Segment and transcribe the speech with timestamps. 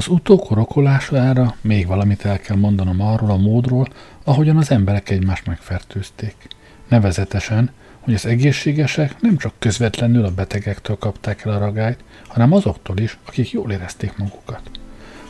[0.00, 3.88] Az utókor okolására még valamit el kell mondanom arról a módról,
[4.24, 6.34] ahogyan az emberek egymást megfertőzték.
[6.88, 7.70] Nevezetesen,
[8.00, 13.18] hogy az egészségesek nem csak közvetlenül a betegektől kapták el a ragályt, hanem azoktól is,
[13.26, 14.70] akik jól érezték magukat.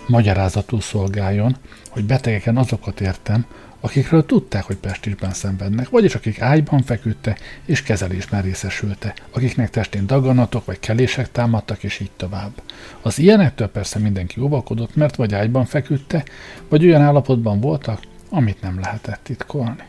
[0.06, 1.56] Magyarázatul szolgáljon,
[1.88, 3.46] hogy betegeken azokat értem,
[3.80, 10.64] akikről tudták, hogy pestisben szenvednek, vagyis akik ágyban feküdte és kezelésben részesülte, akiknek testén daganatok
[10.64, 12.62] vagy kelések támadtak, és így tovább.
[13.00, 16.24] Az ilyenektől persze mindenki óvakodott, mert vagy ágyban feküdte,
[16.68, 18.00] vagy olyan állapotban voltak,
[18.30, 19.82] amit nem lehetett titkolni.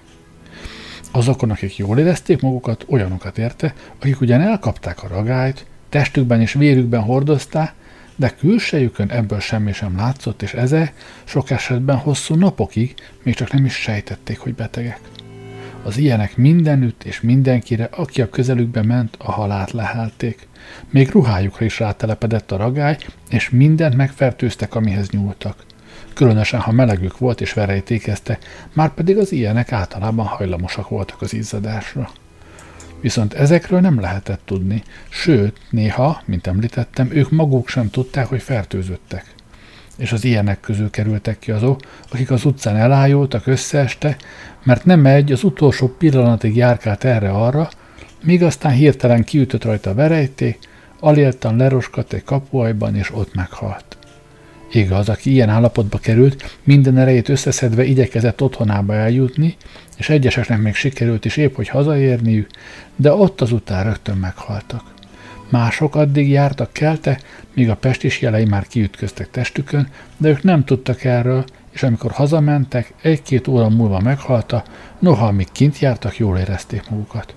[1.11, 7.02] Azokon, akik jól érezték magukat, olyanokat érte, akik ugyan elkapták a ragályt, testükben és vérükben
[7.02, 7.73] hordozták,
[8.22, 13.66] de külsejükön ebből semmi sem látszott, és ezek sok esetben hosszú napokig még csak nem
[13.66, 15.00] is sejtették, hogy betegek.
[15.83, 20.47] Az ilyenek mindenütt és mindenkire, aki a közelükbe ment, a halált lehelték.
[20.89, 22.97] Még ruhájukra is rátelepedett a ragály,
[23.30, 25.64] és mindent megfertőztek, amihez nyúltak.
[26.14, 28.38] Különösen, ha melegük volt és verejtékezte,
[28.73, 32.11] már pedig az ilyenek általában hajlamosak voltak az izzadásra.
[33.02, 39.26] Viszont ezekről nem lehetett tudni, sőt, néha, mint említettem, ők maguk sem tudták, hogy fertőzöttek.
[39.98, 41.80] És az ilyenek közül kerültek ki azok,
[42.12, 44.17] akik az utcán elájultak, összeeste,
[44.64, 47.70] mert nem egy az utolsó pillanatig járkált erre-arra,
[48.23, 50.60] míg aztán hirtelen kiütött rajta a verejték,
[51.00, 53.98] aléltan leroskadt egy kapuajban, és ott meghalt.
[54.72, 59.56] Igaz, aki ilyen állapotba került, minden erejét összeszedve igyekezett otthonába eljutni,
[60.02, 62.50] és egyeseknek még sikerült is épp, hogy hazaérniük,
[62.95, 64.84] de ott azután rögtön meghaltak.
[65.50, 67.20] Mások addig jártak kelte,
[67.54, 72.94] míg a pestis jelei már kiütköztek testükön, de ők nem tudtak erről, és amikor hazamentek,
[73.02, 74.64] egy-két óra múlva meghalta,
[75.00, 77.33] noha amíg kint jártak, jól érezték magukat.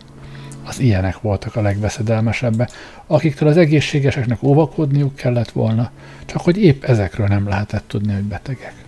[0.63, 2.71] Az ilyenek voltak a legveszedelmesebbek,
[3.07, 5.91] akiktől az egészségeseknek óvakodniuk kellett volna,
[6.27, 8.84] csak hogy épp ezekről nem lehetett tudni, hogy betegek.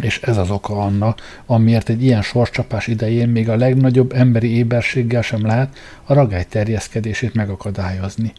[0.00, 5.22] És ez az oka annak, amiért egy ilyen sorscsapás idején még a legnagyobb emberi éberséggel
[5.22, 8.32] sem lehet a ragály terjeszkedését megakadályozni,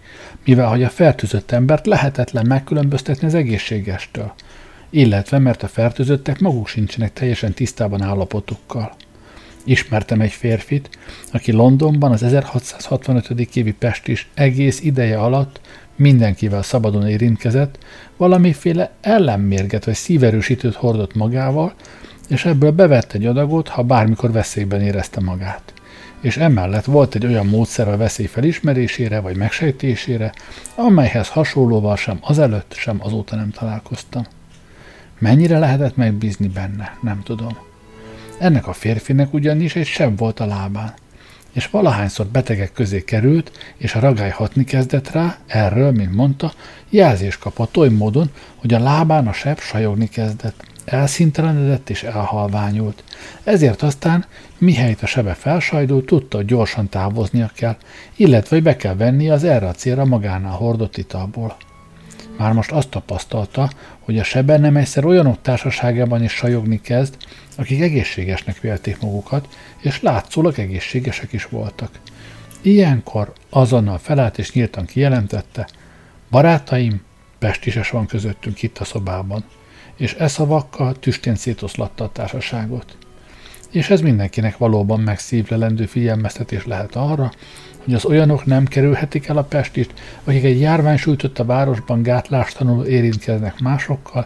[0.45, 4.33] mivel hogy a fertőzött embert lehetetlen megkülönböztetni az egészségestől,
[4.89, 8.95] illetve mert a fertőzöttek maguk sincsenek teljesen tisztában állapotukkal.
[9.63, 10.89] Ismertem egy férfit,
[11.31, 13.29] aki Londonban az 1665.
[13.55, 15.61] évi pestis egész ideje alatt
[15.95, 17.77] mindenkivel szabadon érintkezett,
[18.17, 21.73] valamiféle ellenmérget vagy szíverősítőt hordott magával,
[22.29, 25.73] és ebből bevett egy adagot, ha bármikor veszélyben érezte magát.
[26.21, 30.33] És emellett volt egy olyan módszer a veszély felismerésére vagy megsejtésére,
[30.75, 34.23] amelyhez hasonlóval sem azelőtt, sem azóta nem találkoztam.
[35.19, 37.57] Mennyire lehetett megbízni benne, nem tudom.
[38.39, 40.93] Ennek a férfinek ugyanis egy seb volt a lábán
[41.53, 46.53] és valahányszor betegek közé került, és a ragály hatni kezdett rá, erről, mint mondta,
[46.89, 50.65] jelzést kapott oly módon, hogy a lábán a seb sajogni kezdett.
[50.85, 53.03] Elszintelenedett és elhalványult.
[53.43, 54.25] Ezért aztán,
[54.57, 57.75] mihelyt a sebe felsajdult, tudta, hogy gyorsan távoznia kell,
[58.15, 61.57] illetve hogy be kell venni az erre a célra magánál hordott italból.
[62.37, 63.69] Már most azt tapasztalta,
[63.99, 67.17] hogy a sebe nem egyszer olyanok társaságában is sajogni kezd,
[67.57, 69.47] akik egészségesnek vélték magukat,
[69.81, 71.89] és látszólag egészségesek is voltak.
[72.61, 75.67] Ilyenkor azonnal felállt és nyíltan kijelentette,
[76.29, 77.01] barátaim,
[77.39, 79.43] pestises van közöttünk itt a szobában,
[79.97, 82.97] és e szavakkal tüstén szétoszlatta a társaságot.
[83.71, 87.31] És ez mindenkinek valóban megszívlelendő figyelmeztetés lehet arra,
[87.83, 89.93] hogy az olyanok nem kerülhetik el a Pestit,
[90.23, 94.25] akik egy járvány sújtott a városban gátlástanul érintkeznek másokkal,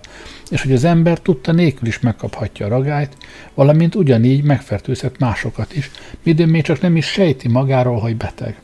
[0.50, 3.18] és hogy az ember tudta nélkül is megkaphatja a ragályt,
[3.54, 5.92] valamint ugyanígy megfertőzhet másokat is,
[6.24, 8.56] midőn még csak nem is sejti magáról, hogy beteg.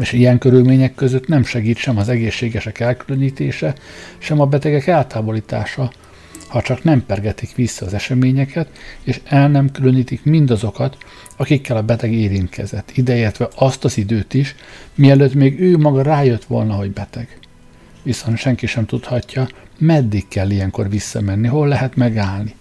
[0.00, 3.74] És ilyen körülmények között nem segít sem az egészségesek elkülönítése,
[4.18, 5.90] sem a betegek eltávolítása,
[6.48, 8.68] ha csak nem pergetik vissza az eseményeket,
[9.02, 10.96] és el nem különítik mindazokat,
[11.38, 14.54] akikkel a beteg érintkezett, ideértve azt az időt is,
[14.94, 17.38] mielőtt még ő maga rájött volna, hogy beteg.
[18.02, 19.48] Viszont senki sem tudhatja,
[19.78, 22.54] meddig kell ilyenkor visszamenni, hol lehet megállni,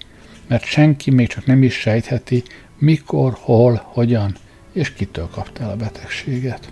[0.48, 2.44] mert senki még csak nem is sejtheti,
[2.78, 4.36] mikor, hol, hogyan
[4.74, 6.72] és kitől kapta el a betegséget.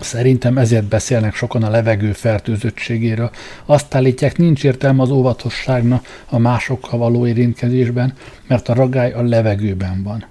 [0.00, 3.30] Szerintem ezért beszélnek sokan a levegő fertőzöttségéről.
[3.64, 8.14] Azt állítják, nincs értelme az óvatosságnak a másokkal való érintkezésben,
[8.46, 10.24] mert a ragály a levegőben van.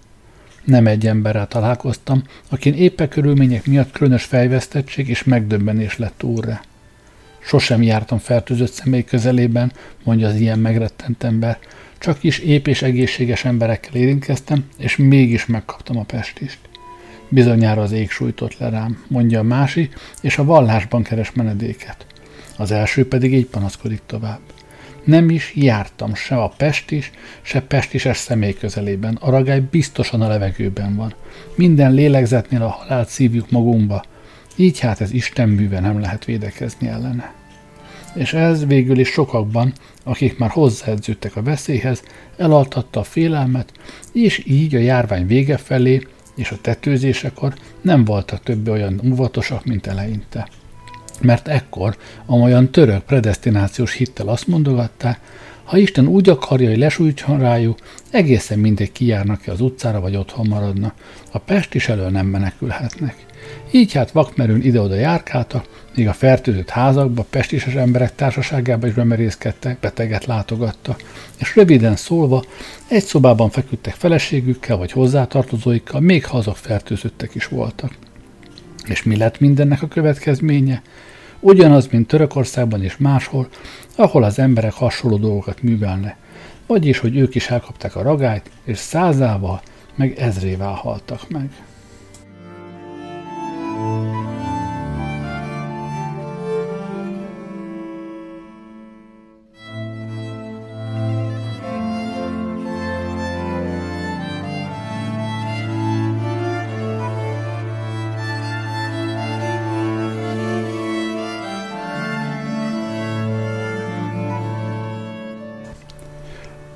[0.63, 6.61] Nem egy emberrel találkoztam, akin éppen körülmények miatt különös fejvesztettség és megdöbbenés lett úrra.
[7.39, 9.71] Sosem jártam fertőzött személy közelében,
[10.03, 11.57] mondja az ilyen megrettent ember,
[11.97, 16.59] csak is ép és egészséges emberekkel érintkeztem, és mégis megkaptam a pestist.
[17.29, 22.05] Bizonyára az ég sújtott le rám, mondja a másik, és a vallásban keres menedéket.
[22.57, 24.39] Az első pedig így panaszkodik tovább.
[25.03, 27.11] Nem is jártam se a pestis,
[27.41, 29.17] se pestises személy közelében.
[29.21, 31.13] A ragály biztosan a levegőben van.
[31.55, 34.03] Minden lélegzetnél a halált szívjuk magunkba.
[34.55, 37.33] Így hát ez Isten műve nem lehet védekezni ellene.
[38.15, 39.73] És ez végül is sokakban,
[40.03, 42.03] akik már hozzáedződtek a veszélyhez,
[42.37, 43.71] elaltatta a félelmet,
[44.11, 49.87] és így a járvány vége felé és a tetőzésekor nem voltak többé olyan óvatosak, mint
[49.87, 50.47] eleinte.
[51.23, 55.19] Mert ekkor amolyan török predestinációs hittel azt mondogatták,
[55.63, 57.79] ha Isten úgy akarja, hogy lesújtson rájuk,
[58.11, 60.93] egészen mindegy kijárnak-e az utcára, vagy otthon maradna.
[61.31, 63.15] A Pest is elől nem menekülhetnek.
[63.71, 65.65] Így hát vakmerőn ide-oda járkáltak,
[65.95, 70.95] míg a fertőzött házakba, pestises emberek társaságába is bemerészkedtek, beteget látogatta,
[71.39, 72.43] és röviden szólva
[72.87, 77.93] egy szobában feküdtek feleségükkel vagy hozzátartozóikkal, még ha azok fertőzöttek is voltak.
[78.87, 80.81] És mi lett mindennek a következménye?
[81.45, 83.47] Ugyanaz, mint Törökországban és máshol,
[83.95, 86.15] ahol az emberek hasonló dolgokat művelnek,
[86.67, 89.61] vagyis, hogy ők is elkapták a ragályt, és százával,
[89.95, 91.49] meg ezrével haltak meg.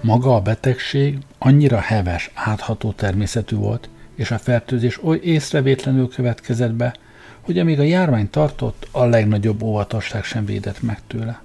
[0.08, 6.96] Maga a betegség annyira heves, átható természetű volt, és a fertőzés oly észrevétlenül következett be,
[7.42, 11.42] hogy amíg a járvány tartott, a legnagyobb óvatosság sem védett meg tőle.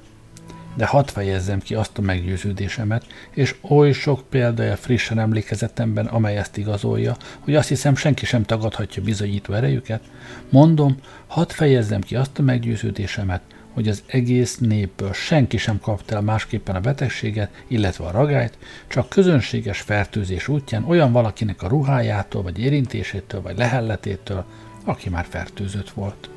[0.74, 6.56] De hadd fejezzem ki azt a meggyőződésemet, és oly sok példája frissen emlékezetemben, amely ezt
[6.56, 10.02] igazolja, hogy azt hiszem senki sem tagadhatja bizonyító erejüket,
[10.48, 13.42] mondom, hadd fejezzem ki azt a meggyőződésemet,
[13.74, 19.08] hogy az egész népből senki sem kapta el másképpen a betegséget, illetve a ragályt, csak
[19.08, 24.44] közönséges fertőzés útján olyan valakinek a ruhájától, vagy érintésétől, vagy lehelletétől,
[24.84, 26.30] aki már fertőzött volt.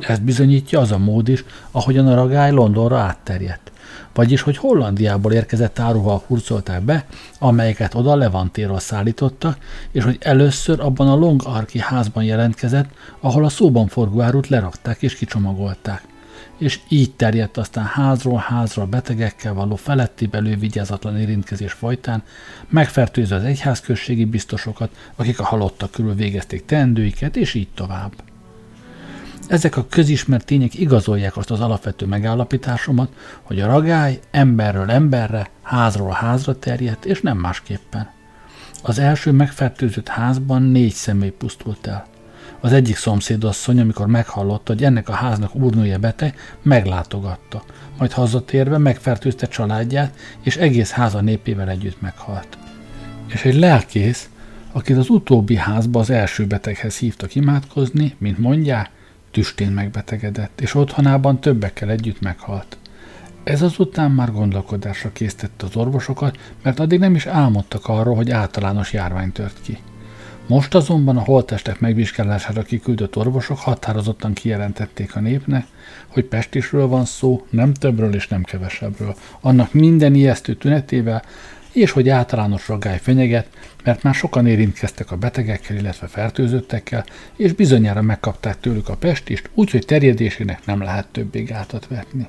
[0.00, 3.72] Ezt bizonyítja az a mód is, ahogyan a ragály Londonra átterjedt.
[4.14, 7.06] Vagyis, hogy Hollandiából érkezett áruval hurcolták be,
[7.38, 9.56] amelyeket oda Levantéról szállítottak,
[9.90, 12.88] és hogy először abban a Long Arki házban jelentkezett,
[13.20, 16.02] ahol a szóban forgó árut lerakták és kicsomagolták
[16.64, 22.22] és így terjedt aztán házról házra betegekkel való feletti belővigyázatlan érintkezés folytán,
[22.68, 28.12] megfertőzve az egyházközségi biztosokat, akik a halottak körül végezték teendőiket, és így tovább.
[29.48, 36.10] Ezek a közismert tények igazolják azt az alapvető megállapításomat, hogy a ragály emberről emberre, házról
[36.10, 38.10] házra terjedt, és nem másképpen.
[38.82, 42.13] Az első megfertőzött házban négy személy pusztult el.
[42.64, 47.62] Az egyik szomszédasszony, amikor meghallotta, hogy ennek a háznak úrnője beteg, meglátogatta.
[47.98, 52.58] Majd hazatérve megfertőzte családját, és egész háza népével együtt meghalt.
[53.26, 54.28] És egy lelkész,
[54.72, 58.90] akit az utóbbi házba az első beteghez hívtak imádkozni, mint mondják,
[59.30, 62.76] tüstén megbetegedett, és otthonában többekkel együtt meghalt.
[63.42, 68.92] Ez azután már gondolkodásra késztette az orvosokat, mert addig nem is álmodtak arról, hogy általános
[68.92, 69.78] járvány tört ki.
[70.46, 75.66] Most azonban a holttestek megvizsgálására kiküldött orvosok határozottan kijelentették a népnek,
[76.06, 81.22] hogy pestisről van szó, nem többről és nem kevesebbről, annak minden ijesztő tünetével,
[81.72, 83.46] és hogy általános ragály fenyeget,
[83.84, 87.04] mert már sokan érintkeztek a betegekkel, illetve fertőzöttekkel,
[87.36, 92.26] és bizonyára megkapták tőlük a pestist, úgyhogy terjedésének nem lehet többé gátat vetni.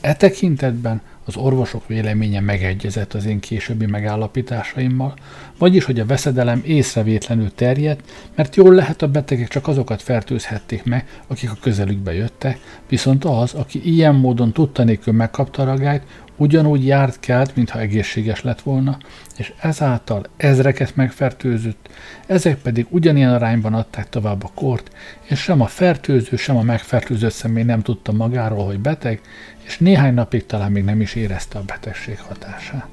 [0.00, 5.14] E tekintetben az orvosok véleménye megegyezett az én későbbi megállapításaimmal,
[5.58, 11.20] vagyis, hogy a veszedelem észrevétlenül terjedt, mert jól lehet a betegek csak azokat fertőzhették meg,
[11.26, 12.58] akik a közelükbe jöttek,
[12.88, 16.02] viszont az, aki ilyen módon tudta nélkül megkapta a ragályt,
[16.38, 18.98] ugyanúgy járt kelt, mintha egészséges lett volna,
[19.36, 21.88] és ezáltal ezreket megfertőzött,
[22.26, 24.90] ezek pedig ugyanilyen arányban adták tovább a kort,
[25.22, 29.20] és sem a fertőző, sem a megfertőzött személy nem tudta magáról, hogy beteg,
[29.68, 32.88] és néhány napig talán még nem is érezte a betegség hatását.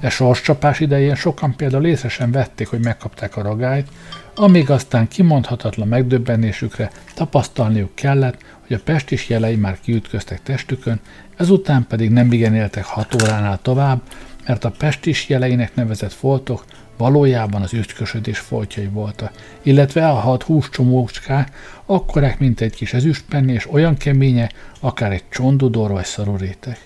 [0.00, 3.88] E sorscsapás idején sokan például észre sem vették, hogy megkapták a ragályt,
[4.34, 11.00] amíg aztán kimondhatatlan megdöbbenésükre tapasztalniuk kellett, hogy a pestis jelei már kiütköztek testükön,
[11.36, 14.00] ezután pedig nem igen éltek hat óránál tovább,
[14.46, 16.64] mert a pestis jeleinek nevezett foltok
[16.96, 21.52] valójában az ütkösödés foltjai voltak, illetve a hat húscsomócskák
[21.86, 24.50] akkorák, mint egy kis ezüstpenni, és olyan keménye,
[24.80, 26.78] akár egy csondudor vagy szarurétek.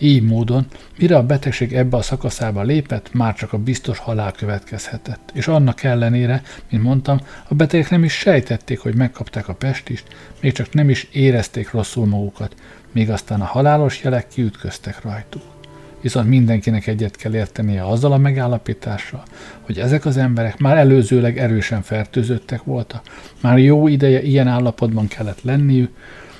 [0.00, 0.66] Így módon,
[0.98, 5.30] mire a betegség ebbe a szakaszába lépett, már csak a biztos halál következhetett.
[5.34, 10.04] És annak ellenére, mint mondtam, a betegek nem is sejtették, hogy megkapták a pestist,
[10.40, 12.54] még csak nem is érezték rosszul magukat,
[12.92, 15.57] még aztán a halálos jelek kiütköztek rajtuk.
[16.00, 19.22] Viszont mindenkinek egyet kell értenie azzal a megállapítással,
[19.60, 23.02] hogy ezek az emberek már előzőleg erősen fertőzöttek voltak,
[23.42, 25.90] már jó ideje ilyen állapotban kellett lenniük,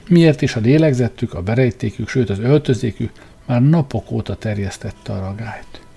[0.09, 3.11] miért is a lélegzettük, a berejtékük, sőt az öltözékük
[3.47, 5.88] már napok óta terjesztette a ragályt.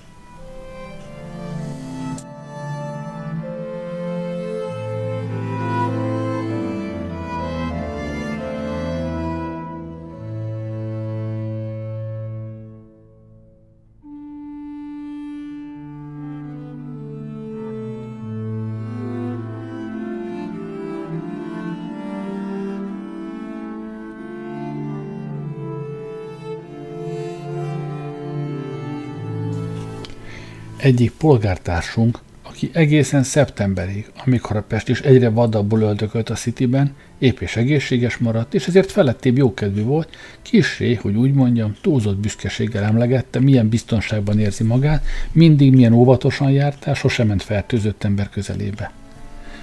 [30.82, 37.40] Egyik polgártársunk, aki egészen szeptemberig, amikor a Pest is egyre vadabbul öldökölt a Cityben, épp
[37.40, 43.40] és egészséges maradt, és ezért felettébb jókedvű volt, kisé, hogy úgy mondjam, túlzott büszkeséggel emlegette,
[43.40, 48.92] milyen biztonságban érzi magát, mindig milyen óvatosan jártál, sosem ment fertőzött ember közelébe.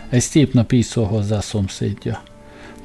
[0.08, 2.22] Egy szép nap így szól hozzá a szomszédja.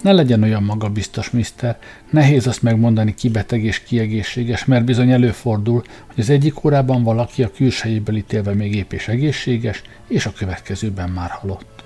[0.03, 1.77] Ne legyen olyan magabiztos, mister.
[2.09, 7.03] Nehéz azt megmondani, ki beteg és ki egészséges, mert bizony előfordul, hogy az egyik órában
[7.03, 11.83] valaki a külsejéből ítélve még épp és egészséges, és a következőben már halott.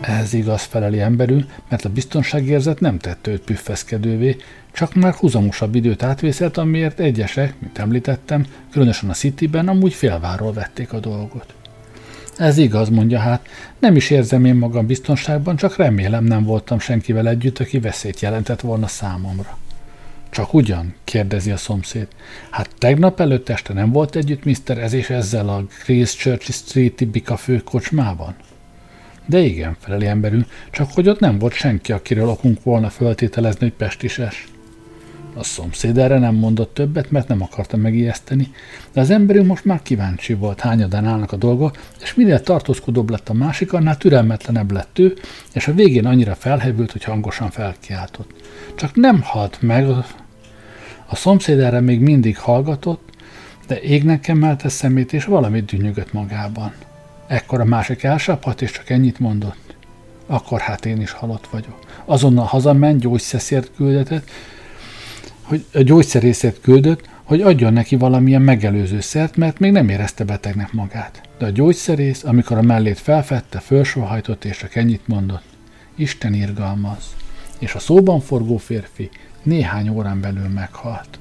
[0.00, 4.36] Ez igaz feleli emberül, mert a biztonságérzet nem tette őt püffeszkedővé,
[4.72, 10.92] csak már húzamosabb időt átvészelt, amiért egyesek, mint említettem, különösen a Cityben amúgy félváról vették
[10.92, 11.57] a dolgot.
[12.38, 13.48] Ez igaz, mondja hát.
[13.78, 18.60] Nem is érzem én magam biztonságban, csak remélem nem voltam senkivel együtt, aki veszélyt jelentett
[18.60, 19.58] volna számomra.
[20.30, 20.94] Csak ugyan?
[21.04, 22.06] kérdezi a szomszéd.
[22.50, 24.78] Hát tegnap előtt este nem volt együtt Mr.
[24.78, 28.34] Ez és ezzel a Christchurch Street-i bika főkocsmában?
[29.26, 33.76] De igen, feleli emberünk, csak hogy ott nem volt senki, akiről okunk volna föltételezni, hogy
[33.76, 34.48] pestises.
[35.38, 38.50] A szomszéd erre nem mondott többet, mert nem akarta megijeszteni,
[38.92, 43.28] de az emberünk most már kíváncsi volt, hányadán állnak a dolgok, és minél tartózkodóbb lett
[43.28, 45.16] a másik, annál türelmetlenebb lett ő,
[45.52, 48.30] és a végén annyira felhevült, hogy hangosan felkiáltott.
[48.74, 49.88] Csak nem halt meg,
[51.06, 53.10] a szomszéd erre még mindig hallgatott,
[53.66, 56.72] de égnek emelte szemét, és valamit dűnyögött magában.
[57.26, 59.76] Ekkor a másik elsapadt, és csak ennyit mondott.
[60.26, 61.78] Akkor hát én is halott vagyok.
[62.04, 64.30] Azonnal hazament, gyógyszeszért küldetett,
[65.48, 70.72] hogy a gyógyszerészet küldött, hogy adjon neki valamilyen megelőző szert, mert még nem érezte betegnek
[70.72, 71.20] magát.
[71.38, 75.44] De a gyógyszerész, amikor a mellét felfedte, fölsohajtott és csak ennyit mondott.
[75.96, 77.16] Isten irgalmaz.
[77.58, 79.10] És a szóban forgó férfi
[79.42, 81.18] néhány órán belül meghalt.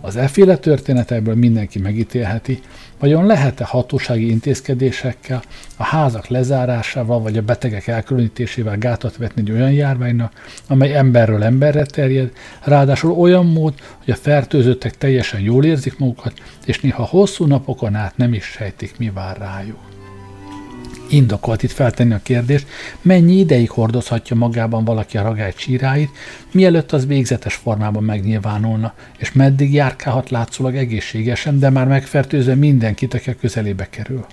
[0.00, 2.60] Az efféle történetekből mindenki megítélheti,
[2.98, 5.42] vajon lehet-e hatósági intézkedésekkel,
[5.76, 10.32] a házak lezárásával vagy a betegek elkülönítésével gátat vetni egy olyan járványnak,
[10.68, 13.74] amely emberről emberre terjed, ráadásul olyan mód,
[14.04, 16.32] hogy a fertőzöttek teljesen jól érzik magukat,
[16.64, 19.85] és néha hosszú napokon át nem is sejtik, mi vár rájuk.
[21.08, 22.66] Indokolt itt feltenni a kérdést,
[23.02, 26.10] mennyi ideig hordozhatja magában valaki a ragály csíráit,
[26.52, 33.30] mielőtt az végzetes formában megnyilvánulna, és meddig járkálhat látszólag egészségesen, de már megfertőzve mindenkit, aki
[33.30, 34.26] a közelébe kerül.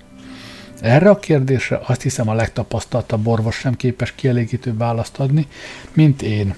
[0.80, 5.46] Erre a kérdésre azt hiszem a legtapasztaltabb orvos sem képes kielégítő választ adni,
[5.92, 6.54] mint én.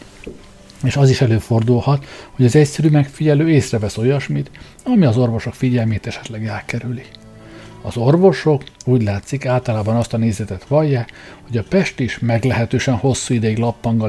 [0.83, 4.51] És az is előfordulhat, hogy az egyszerű megfigyelő észrevesz olyasmit,
[4.85, 7.03] ami az orvosok figyelmét esetleg elkerüli.
[7.87, 11.13] Az orvosok úgy látszik általában azt a nézetet vallják,
[11.47, 14.09] hogy a pest is meglehetősen hosszú ideig lappang a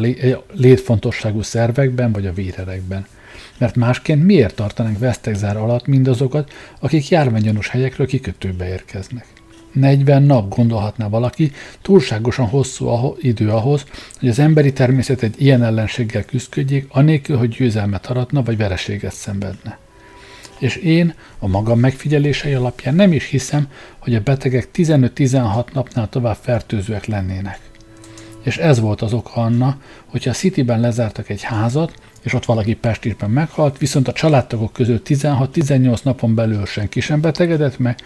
[0.54, 3.06] létfontosságú szervekben vagy a vérerekben.
[3.58, 9.26] Mert másként miért tartanak vesztegzár alatt mindazokat, akik járványgyanús helyekről kikötőbe érkeznek?
[9.72, 13.86] 40 nap gondolhatná valaki, túlságosan hosszú idő ahhoz,
[14.20, 19.78] hogy az emberi természet egy ilyen ellenséggel küzdködjék, anélkül, hogy győzelmet aratna vagy vereséget szenvedne
[20.60, 26.38] és én a magam megfigyelései alapján nem is hiszem, hogy a betegek 15-16 napnál tovább
[26.42, 27.60] fertőzőek lennének.
[28.44, 32.76] És ez volt az oka anna, hogyha a Cityben lezártak egy házat, és ott valaki
[32.76, 38.00] Pestisben meghalt, viszont a családtagok közül 16-18 napon belül senki sem betegedett meg,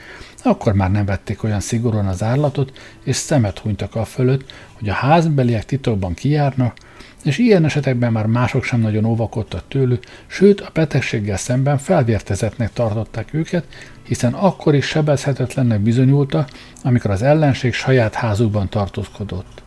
[0.44, 2.72] akkor már nem vették olyan szigorúan az árlatot,
[3.04, 6.78] és szemet hunytak a fölött, hogy a házbeliek titokban kijárnak,
[7.26, 13.34] és ilyen esetekben már mások sem nagyon óvakodtak tőlük, sőt a betegséggel szemben felvértezetnek tartották
[13.34, 13.66] őket,
[14.04, 16.48] hiszen akkor is sebezhetetlennek bizonyulta,
[16.84, 19.64] amikor az ellenség saját házukban tartózkodott.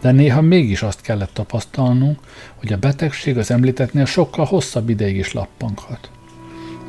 [0.00, 2.18] De néha mégis azt kellett tapasztalnunk,
[2.56, 6.10] hogy a betegség az említettnél sokkal hosszabb ideig is lappanghat.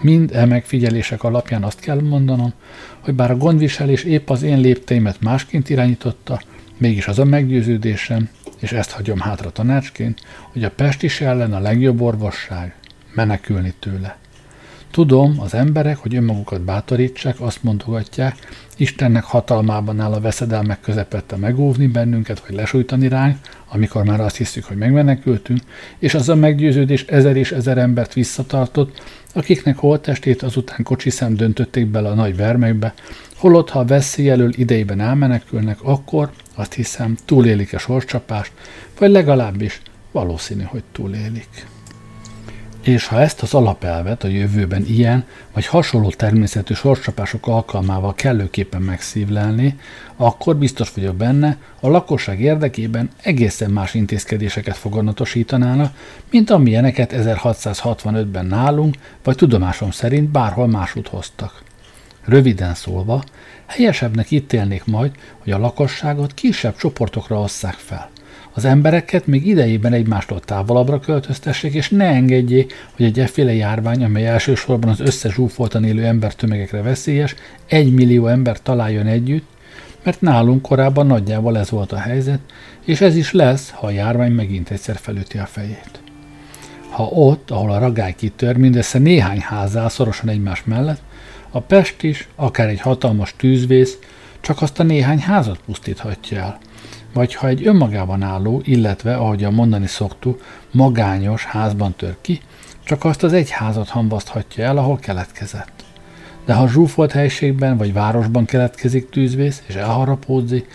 [0.01, 2.53] Mind e megfigyelések alapján azt kell mondanom,
[2.99, 6.41] hogy bár a gondviselés épp az én lépteimet másként irányította,
[6.77, 12.01] mégis az a meggyőződésem, és ezt hagyom hátra tanácsként, hogy a pestis ellen a legjobb
[12.01, 12.75] orvosság
[13.13, 14.17] menekülni tőle.
[14.91, 18.35] Tudom, az emberek, hogy önmagukat bátorítsák, azt mondogatják,
[18.77, 24.63] Istennek hatalmában áll a veszedelmek közepette megóvni bennünket, vagy lesújtani ránk, amikor már azt hiszük,
[24.63, 25.59] hogy megmenekültünk,
[25.99, 29.01] és az a meggyőződés ezer és ezer embert visszatartott,
[29.33, 32.93] akiknek holtestét azután kocsiszem döntötték bele a nagy vermekbe,
[33.35, 38.51] holott ha a veszély elől idejében elmenekülnek, akkor azt hiszem túlélik a sorscsapást,
[38.99, 39.81] vagy legalábbis
[40.11, 41.67] valószínű, hogy túlélik.
[42.83, 49.79] És ha ezt az alapelvet a jövőben ilyen vagy hasonló természetű sorscsapások alkalmával kellőképpen megszívlelni,
[50.15, 55.95] akkor biztos vagyok benne, a lakosság érdekében egészen más intézkedéseket foganatosítanának,
[56.31, 61.63] mint amilyeneket 1665-ben nálunk, vagy tudomásom szerint bárhol másút hoztak.
[62.25, 63.23] Röviden szólva,
[63.65, 68.09] helyesebbnek ítélnék majd, hogy a lakosságot kisebb csoportokra osszák fel–
[68.59, 74.27] az embereket még idejében egymástól távolabbra költöztessék, és ne engedjék, hogy egy efféle járvány, amely
[74.27, 77.35] elsősorban az összes zsúfoltan élő embertömegekre veszélyes,
[77.67, 79.47] egy millió ember találjon együtt,
[80.03, 82.39] mert nálunk korábban nagyjából ez volt a helyzet,
[82.85, 86.01] és ez is lesz, ha a járvány megint egyszer felüti a fejét.
[86.89, 91.01] Ha ott, ahol a ragály kitör, mindössze néhány ház áll szorosan egymás mellett,
[91.49, 93.97] a Pest is, akár egy hatalmas tűzvész,
[94.41, 96.59] csak azt a néhány házat pusztíthatja el–
[97.13, 102.41] vagy ha egy önmagában álló, illetve, ahogy a mondani szoktuk, magányos házban tör ki,
[102.83, 105.83] csak azt az egy házat hambaszthatja el, ahol keletkezett.
[106.45, 110.67] De ha zsúfolt helységben vagy városban keletkezik tűzvész és elharapódzik,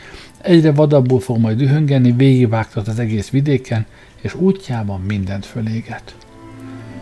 [0.43, 3.87] egyre vadabbul fog majd dühöngeni, végigvágtat az egész vidéken,
[4.21, 6.15] és útjában mindent föléget.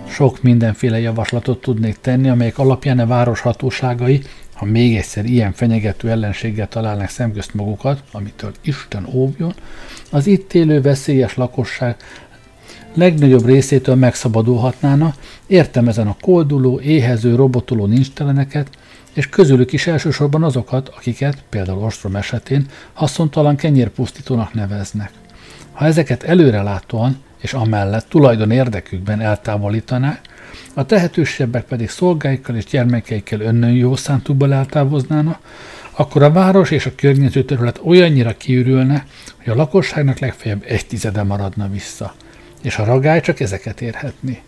[0.08, 4.22] Sok mindenféle javaslatot tudnék tenni, amelyek alapján a város hatóságai
[4.62, 9.54] ha még egyszer ilyen fenyegető ellenséggel találnak szemközt magukat, amitől Isten óvjon,
[10.10, 11.96] az itt élő veszélyes lakosság
[12.94, 15.14] legnagyobb részétől megszabadulhatnána,
[15.46, 18.68] értem ezen a kolduló, éhező, robotoló nincsteleneket,
[19.12, 25.10] és közülük is elsősorban azokat, akiket, például ostrom esetén, haszontalan kenyérpusztítónak neveznek.
[25.72, 30.31] Ha ezeket előrelátóan és amellett tulajdon érdekükben eltávolítanák,
[30.74, 35.38] a tehetősebbek pedig szolgáikkal és gyermekeikkel önnön jó szántukból eltávoznának,
[35.96, 39.06] akkor a város és a környező terület olyannyira kiürülne,
[39.42, 42.14] hogy a lakosságnak legfeljebb egy tizede maradna vissza,
[42.62, 44.42] és a ragály csak ezeket érhetni.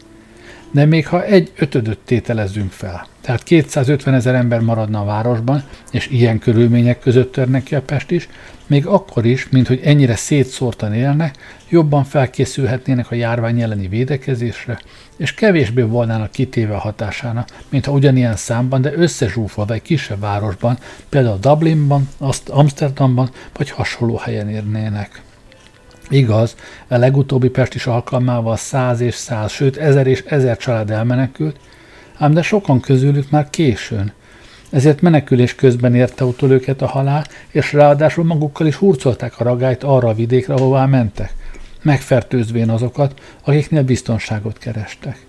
[0.70, 6.08] De még ha egy ötödöt tételezzünk fel, tehát 250 ezer ember maradna a városban, és
[6.10, 8.28] ilyen körülmények között törnek ki a Pest is,
[8.66, 11.36] még akkor is, mint hogy ennyire szétszórtan élnek,
[11.68, 14.78] jobban felkészülhetnének a járvány elleni védekezésre,
[15.16, 20.78] és kevésbé volnának kitéve a hatásának, mint ha ugyanilyen számban, de összezsúfolva egy kisebb városban,
[21.08, 22.08] például Dublinban,
[22.46, 25.22] Amsterdamban vagy hasonló helyen érnének.
[26.08, 26.56] Igaz,
[26.88, 31.56] a legutóbbi pestis alkalmával száz és száz, sőt ezer és ezer család elmenekült,
[32.18, 34.12] ám de sokan közülük már későn,
[34.70, 39.82] ezért menekülés közben érte utol őket a halál, és ráadásul magukkal is hurcolták a ragályt
[39.82, 41.32] arra a vidékre, ahová mentek,
[41.84, 45.26] megfertőzvén azokat, akiknél biztonságot kerestek.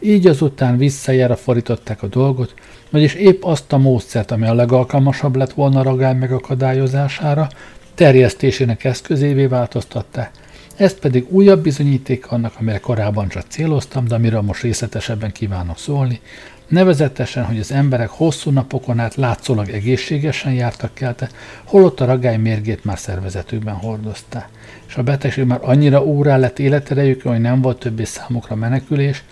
[0.00, 2.54] Így azután visszajára fordították a dolgot,
[2.90, 7.48] vagyis épp azt a módszert, ami a legalkalmasabb lett volna a ragály megakadályozására,
[7.94, 10.30] terjesztésének eszközévé változtatták,
[10.76, 16.20] ezt pedig újabb bizonyíték annak, amire korábban csak céloztam, de amiről most részletesebben kívánok szólni,
[16.68, 21.28] Nevezetesen, hogy az emberek hosszú napokon át látszólag egészségesen jártak kelte,
[21.64, 24.48] holott a ragály mérgét már szervezetükben hordozták.
[24.88, 29.24] És a betegség már annyira órá lett életerejük, hogy nem volt többé számukra menekülés,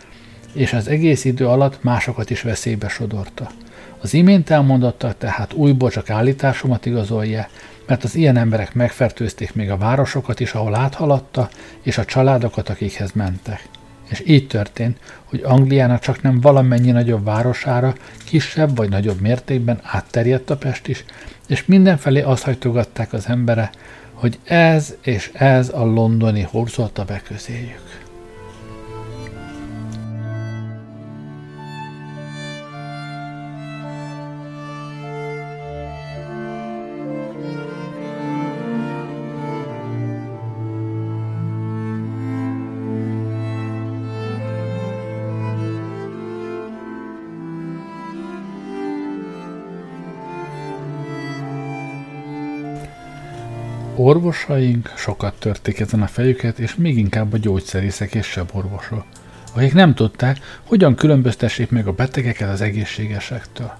[0.52, 3.50] és az egész idő alatt másokat is veszélybe sodorta.
[4.00, 7.48] Az imént elmondottak tehát újból csak állításomat igazolja,
[7.86, 11.48] mert az ilyen emberek megfertőzték még a városokat is, ahol áthaladta,
[11.82, 13.68] és a családokat, akikhez mentek.
[14.08, 20.50] És így történt, hogy Angliának csak nem valamennyi nagyobb városára, kisebb vagy nagyobb mértékben átterjedt
[20.50, 21.04] a Pest is,
[21.48, 23.70] és mindenfelé azt hajtogatták az embere,
[24.12, 28.03] hogy ez és ez a londoni horzolta be közéjük.
[54.14, 59.04] Orvosaink sokat törték ezen a fejüket, és még inkább a gyógyszerészek és orvosok.
[59.54, 63.72] akik nem tudták, hogyan különböztessék meg a betegeket az egészségesektől.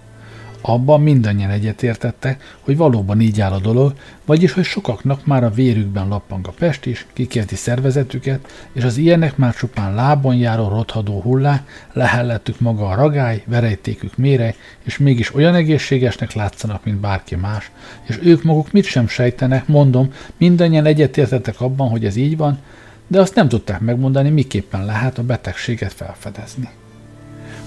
[0.67, 3.93] Abban mindannyian egyetértettek, hogy valóban így áll a dolog,
[4.25, 9.37] vagyis hogy sokaknak már a vérükben lappang a pest is, kikelti szervezetüket, és az ilyenek
[9.37, 15.55] már csupán lábon járó rothadó hullá, lehellettük maga a ragály, verejtékük mére, és mégis olyan
[15.55, 17.71] egészségesnek látszanak, mint bárki más,
[18.03, 22.59] és ők maguk mit sem sejtenek, mondom, mindannyian egyetértettek abban, hogy ez így van,
[23.07, 26.69] de azt nem tudták megmondani, miképpen lehet a betegséget felfedezni.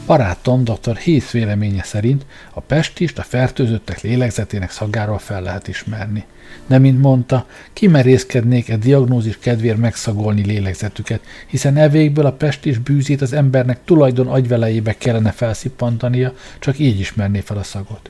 [0.08, 0.98] Barátom dr.
[0.98, 6.26] Heath véleménye szerint a pestist a fertőzöttek lélegzetének szagáról fel lehet ismerni.
[6.67, 13.34] De, mint mondta, kimerészkednék egy diagnózis kedvéért megszagolni lélegzetüket, hiszen evékből a pestis bűzét az
[13.34, 18.10] embernek tulajdon agyvelejébe kellene felszippantania, csak így ismerné fel a szagot.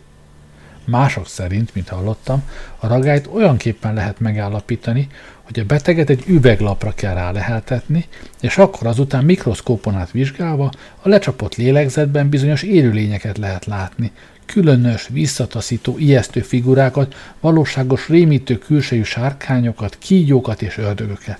[0.85, 2.43] Mások szerint, mint hallottam,
[2.79, 5.07] a ragályt olyanképpen lehet megállapítani,
[5.47, 8.05] hogy a beteget egy üveglapra kell ráleheltetni,
[8.41, 14.11] és akkor azután mikroszkópon át vizsgálva a lecsapott lélegzetben bizonyos élőlényeket lehet látni,
[14.45, 21.39] különös, visszataszító, ijesztő figurákat, valóságos, rémítő külsejű sárkányokat, kígyókat és ördögöket.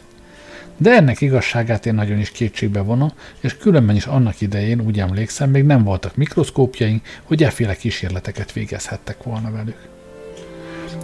[0.78, 5.50] De ennek igazságát én nagyon is kétségbe vonom, és különben is annak idején, úgy emlékszem,
[5.50, 9.97] még nem voltak mikroszkópjaink, hogy efféle kísérleteket végezhettek volna velük.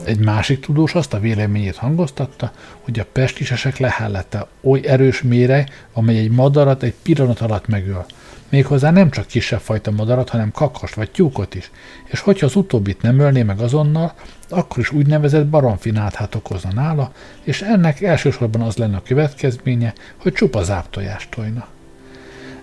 [0.06, 6.18] Egy másik tudós azt a véleményét hangoztatta, hogy a pestisesek lehellette oly erős mére, amely
[6.18, 8.06] egy madarat egy pillanat alatt megöl.
[8.50, 11.72] Méghozzá nem csak kisebb fajta madarat, hanem kakast vagy tyúkot is,
[12.06, 14.14] és hogyha az utóbbit nem ölné meg azonnal,
[14.50, 17.12] akkor is úgynevezett baromfináthát okozna nála,
[17.44, 21.68] és ennek elsősorban az lenne a következménye, hogy csupa záptojást tojna.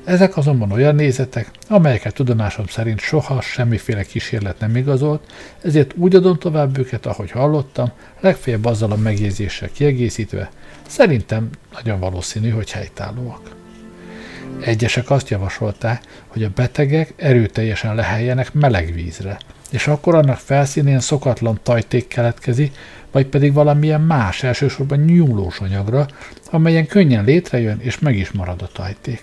[0.04, 5.32] Ezek azonban olyan nézetek, amelyeket tudomásom szerint soha semmiféle kísérlet nem igazolt,
[5.62, 10.50] ezért úgy adom tovább őket, ahogy hallottam, legfeljebb azzal a megjegyzéssel kiegészítve,
[10.86, 13.40] szerintem nagyon valószínű, hogy helytállóak.
[14.60, 19.38] Egyesek azt javasolták, hogy a betegek erőteljesen leheljenek meleg vízre,
[19.70, 22.76] és akkor annak felszínén szokatlan tajték keletkezik,
[23.10, 26.06] vagy pedig valamilyen más, elsősorban nyúlós anyagra,
[26.50, 29.22] amelyen könnyen létrejön és meg is marad a tajték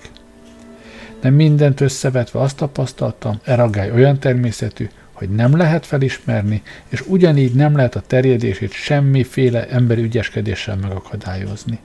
[1.22, 7.76] de mindent összevetve azt tapasztaltam, Eragály olyan természetű, hogy nem lehet felismerni, és ugyanígy nem
[7.76, 11.80] lehet a terjedését semmiféle emberi ügyeskedéssel megakadályozni.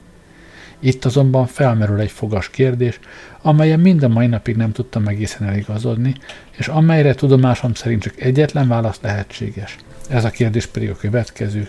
[0.78, 3.00] Itt azonban felmerül egy fogas kérdés,
[3.42, 6.14] amelyen mind a mai napig nem tudtam egészen eligazodni,
[6.50, 9.76] és amelyre tudomásom szerint csak egyetlen válasz lehetséges.
[10.08, 11.68] Ez a kérdés pedig a következő.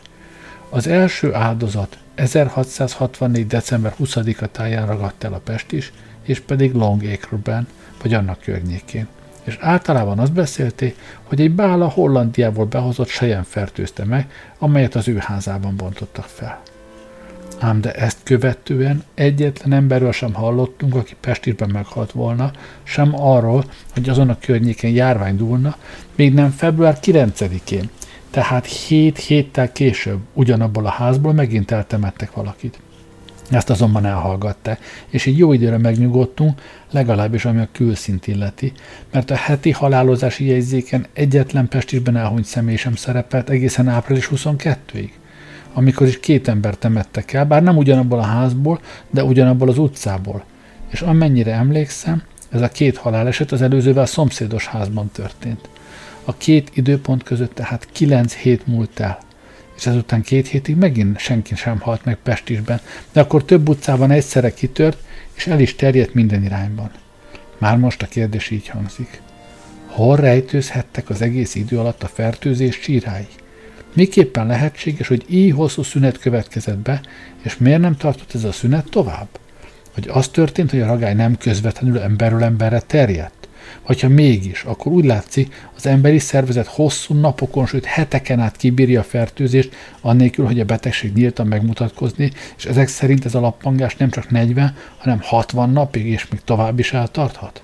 [0.70, 3.48] Az első áldozat 1664.
[3.48, 5.92] december 20-a táján ragadt el a Pest is,
[6.24, 7.68] és pedig Long Acre-ben,
[8.02, 9.08] vagy annak környékén.
[9.44, 15.18] És általában azt beszélték, hogy egy bála Hollandiából behozott sejen fertőzte meg, amelyet az ő
[15.18, 16.62] házában bontottak fel.
[17.60, 22.52] Ám de ezt követően egyetlen emberről sem hallottunk, aki Pestisben meghalt volna,
[22.84, 25.76] sem arról, hogy azon a környéken járvány dúlna,
[26.16, 27.90] még nem február 9-én,
[28.30, 32.80] tehát 7 héttel később ugyanabból a házból megint eltemettek valakit.
[33.50, 34.78] Ezt azonban elhallgatta,
[35.10, 38.72] és így jó időre megnyugodtunk, legalábbis ami a külszint illeti,
[39.12, 45.10] mert a heti halálozási jegyzéken egyetlen pestisben elhunyt személy sem szerepelt egészen április 22-ig,
[45.74, 48.80] amikor is két ember temettek el, bár nem ugyanabból a házból,
[49.10, 50.44] de ugyanabból az utcából.
[50.90, 55.70] És amennyire emlékszem, ez a két haláleset az előzővel szomszédos házban történt.
[56.24, 59.18] A két időpont között tehát kilenc hét múlt el–
[59.84, 64.54] és ezután két hétig megint senki sem halt meg Pestisben, de akkor több utcában egyszerre
[64.54, 64.98] kitört,
[65.34, 66.92] és el is terjedt minden irányban.
[67.58, 69.22] Már most a kérdés így hangzik.
[69.88, 73.28] Hol rejtőzhettek az egész idő alatt a fertőzés csírái?
[73.94, 77.02] Miképpen lehetséges, hogy így hosszú szünet következett be,
[77.42, 79.28] és miért nem tartott ez a szünet tovább?
[79.94, 83.43] Hogy az történt, hogy a ragály nem közvetlenül emberről emberre terjedt?
[83.88, 89.00] Vagy ha mégis, akkor úgy látszik, az emberi szervezet hosszú napokon, sőt heteken át kibírja
[89.00, 94.10] a fertőzést, annélkül, hogy a betegség nyíltan megmutatkozni, és ezek szerint ez a lappangás nem
[94.10, 97.64] csak 40, hanem 60 napig, és még tovább is eltarthat.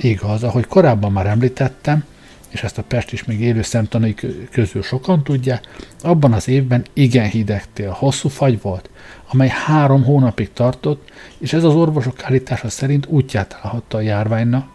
[0.00, 2.04] Igaz, ahogy korábban már említettem,
[2.50, 4.14] és ezt a Pest is még élő szemtanúi
[4.50, 5.68] közül sokan tudják,
[6.02, 8.90] abban az évben igen hideg tél, hosszú fagy volt,
[9.32, 14.68] amely három hónapig tartott, és ez az orvosok állítása szerint útját állhatta a járványnak,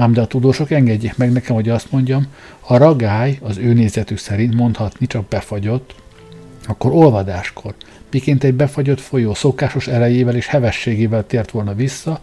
[0.00, 2.26] Ám de a tudósok engedjék meg nekem, hogy azt mondjam,
[2.60, 5.94] a ragály az ő nézetük szerint mondhatni csak befagyott,
[6.66, 7.74] akkor olvadáskor,
[8.10, 12.20] miként egy befagyott folyó szokásos erejével és hevességével tért volna vissza,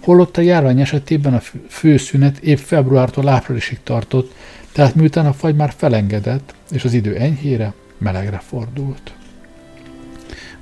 [0.00, 4.34] holott a járvány esetében a főszünet épp februártól áprilisig tartott,
[4.72, 9.12] tehát miután a fagy már felengedett, és az idő enyhére, melegre fordult.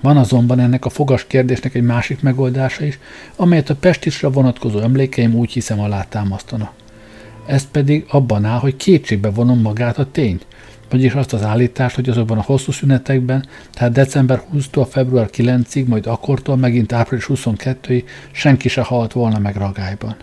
[0.01, 2.99] Van azonban ennek a fogas kérdésnek egy másik megoldása is,
[3.37, 6.73] amelyet a pestisra vonatkozó emlékeim úgy hiszem alátámasztana.
[7.47, 10.47] Ez pedig abban áll, hogy kétségbe vonom magát a tényt,
[10.91, 16.07] vagyis azt az állítást, hogy azokban a hosszú szünetekben, tehát december 20-tól február 9-ig, majd
[16.07, 20.17] akkortól megint április 22-ig senki se halt volna meg ragályban.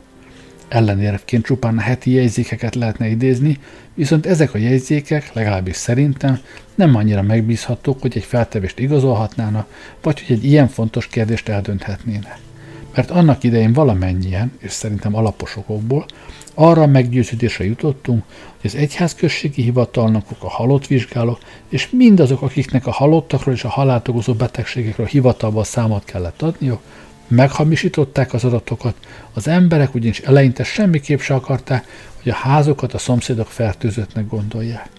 [0.68, 3.60] Ellenérvként csupán a heti jegyzékeket lehetne idézni,
[3.94, 6.40] viszont ezek a jegyzékek, legalábbis szerintem,
[6.76, 9.68] nem annyira megbízhatók, hogy egy feltevést igazolhatnának,
[10.02, 12.38] vagy hogy egy ilyen fontos kérdést eldönthetnének.
[12.96, 16.06] Mert annak idején valamennyien, és szerintem alapos okokból,
[16.54, 18.24] arra a meggyőződésre jutottunk,
[18.62, 24.34] hogy az egyházközségi hivatalnokok, a halott vizsgálók, és mindazok, akiknek a halottakról és a haláltogozó
[24.34, 26.82] betegségekről hivatalban számot kellett adniuk,
[27.28, 28.96] meghamisították az adatokat,
[29.34, 31.86] az emberek ugyanis eleinte semmiképp se akarták,
[32.22, 34.90] hogy a házokat a szomszédok fertőzöttnek gondolják.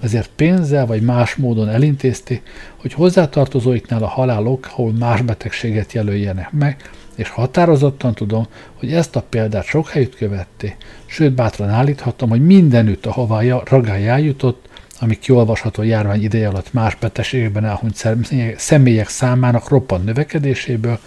[0.00, 2.42] Ezért pénzzel vagy más módon elintézték,
[2.76, 9.24] hogy hozzátartozóiknál a halál ahol más betegséget jelöljenek meg, és határozottan tudom, hogy ezt a
[9.28, 14.68] példát sok helyütt követté, sőt bátran állíthatom, hogy mindenütt, ahová ragály eljutott,
[15.00, 18.04] ami kiolvasható járvány ideje alatt más betegségekben elhunyt
[18.56, 20.98] személyek számának roppant növekedéséből,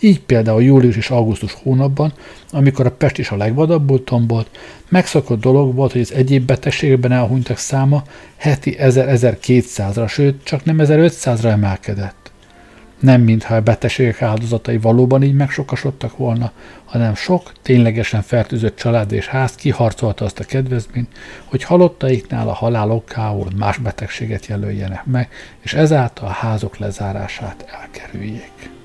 [0.00, 2.12] így például július és augusztus hónapban,
[2.50, 4.50] amikor a Pest is a legvadabbul tombolt,
[4.88, 8.02] megszokott dolog volt, hogy az egyéb betegségekben elhunytak száma
[8.36, 12.18] heti 1000-1200-ra, sőt csak nem 1500-ra emelkedett.
[13.00, 16.52] Nem mintha a betegségek áldozatai valóban így megsokasodtak volna,
[16.84, 21.08] hanem sok, ténylegesen fertőzött család és ház kiharcolta azt a kedvezményt,
[21.44, 25.28] hogy halottaiknál a halál okául más betegséget jelöljenek meg,
[25.60, 28.79] és ezáltal a házok lezárását elkerüljék.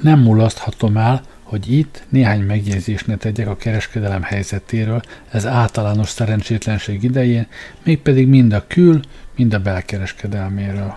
[0.00, 7.02] Nem mulaszthatom el, hogy itt néhány megjegyzést ne tegyek a kereskedelem helyzetéről, ez általános szerencsétlenség
[7.02, 7.46] idején,
[7.82, 9.00] mégpedig mind a kül,
[9.36, 10.94] mind a belkereskedelméről.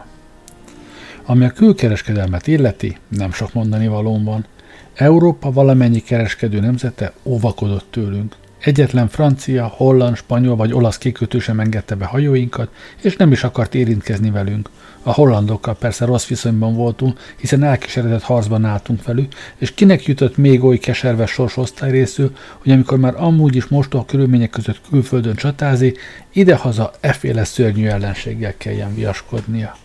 [1.25, 4.45] Ami a külkereskedelmet illeti, nem sok mondani valóm van.
[4.93, 8.35] Európa valamennyi kereskedő nemzete óvakodott tőlünk.
[8.63, 12.69] Egyetlen francia, holland, spanyol vagy olasz kikötő sem engedte be hajóinkat,
[13.01, 14.69] és nem is akart érintkezni velünk.
[15.01, 20.63] A hollandokkal persze rossz viszonyban voltunk, hiszen elkeseredett harcban álltunk velük, és kinek jutott még
[20.63, 25.95] oly keserves sors osztályrészül, hogy amikor már amúgy is a körülmények között külföldön csatázi,
[26.33, 29.75] idehaza efféle szörnyű ellenséggel kelljen viaskodnia.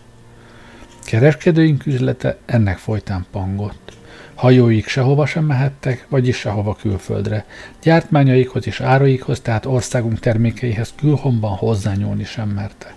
[1.05, 3.98] Kereskedőink üzlete ennek folytán pangott.
[4.39, 7.45] Hajóik sehova sem mehettek, vagyis sehova külföldre.
[7.81, 12.93] Gyártmányaikhoz és áraikhoz, tehát országunk termékeihez külhomban hozzányúlni sem mertek.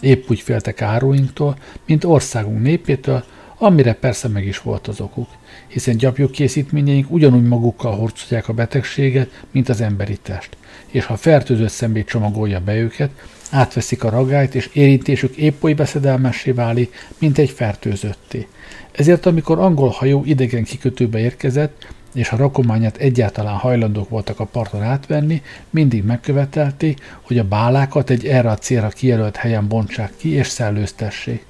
[0.00, 1.56] Épp úgy féltek áruinktól,
[1.86, 3.24] mint országunk népétől,
[3.58, 5.28] amire persze meg is volt az okuk,
[5.66, 10.56] hiszen gyapjuk készítményeink ugyanúgy magukkal hordozják a betegséget, mint az emberi test,
[10.92, 13.10] és ha fertőzött szembét csomagolja be őket,
[13.50, 18.48] átveszik a ragályt, és érintésük épp oly beszedelmessé válik, mint egy fertőzötté.
[18.92, 24.82] Ezért amikor angol hajó idegen kikötőbe érkezett, és a rakományát egyáltalán hajlandók voltak a parton
[24.82, 30.46] átvenni, mindig megkövetelték, hogy a bálákat egy erre a célra kijelölt helyen bontsák ki és
[30.46, 31.44] szellőztessék.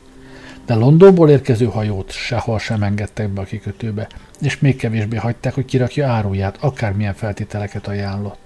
[0.67, 4.09] De Londonból érkező hajót sehol sem engedtek be a kikötőbe,
[4.41, 8.42] és még kevésbé hagyták, hogy kirakja áruját, akármilyen feltételeket ajánlott.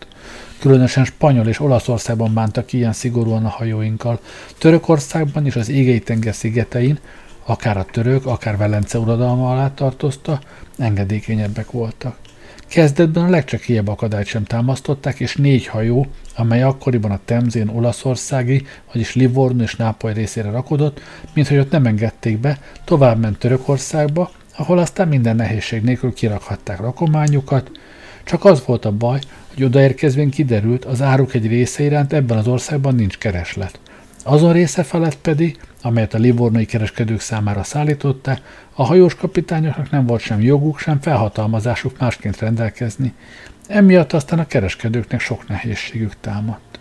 [0.60, 4.20] Különösen Spanyol és Olaszországban bántak ilyen szigorúan a hajóinkkal,
[4.58, 6.98] Törökországban és az égei tenger szigetein,
[7.44, 10.40] akár a török, akár Velence uradalma alá tartozta,
[10.78, 12.16] engedékenyebbek voltak.
[12.68, 19.14] Kezdetben a legcsekélyebb akadályt sem támasztották, és négy hajó, amely akkoriban a Temzén olaszországi, vagyis
[19.14, 21.00] Livorno és Nápoly részére rakodott,
[21.34, 26.80] mint hogy ott nem engedték be, tovább ment Törökországba, ahol aztán minden nehézség nélkül kirakhatták
[26.80, 27.70] rakományukat,
[28.24, 29.18] csak az volt a baj,
[29.56, 33.80] hogy odaérkezvén kiderült, az áruk egy része iránt ebben az országban nincs kereslet.
[34.22, 38.40] Azon része felett pedig, amelyet a livornai kereskedők számára szállították,
[38.74, 43.12] a hajós kapitányoknak nem volt sem joguk, sem felhatalmazásuk másként rendelkezni.
[43.68, 46.78] Emiatt aztán a kereskedőknek sok nehézségük támadt.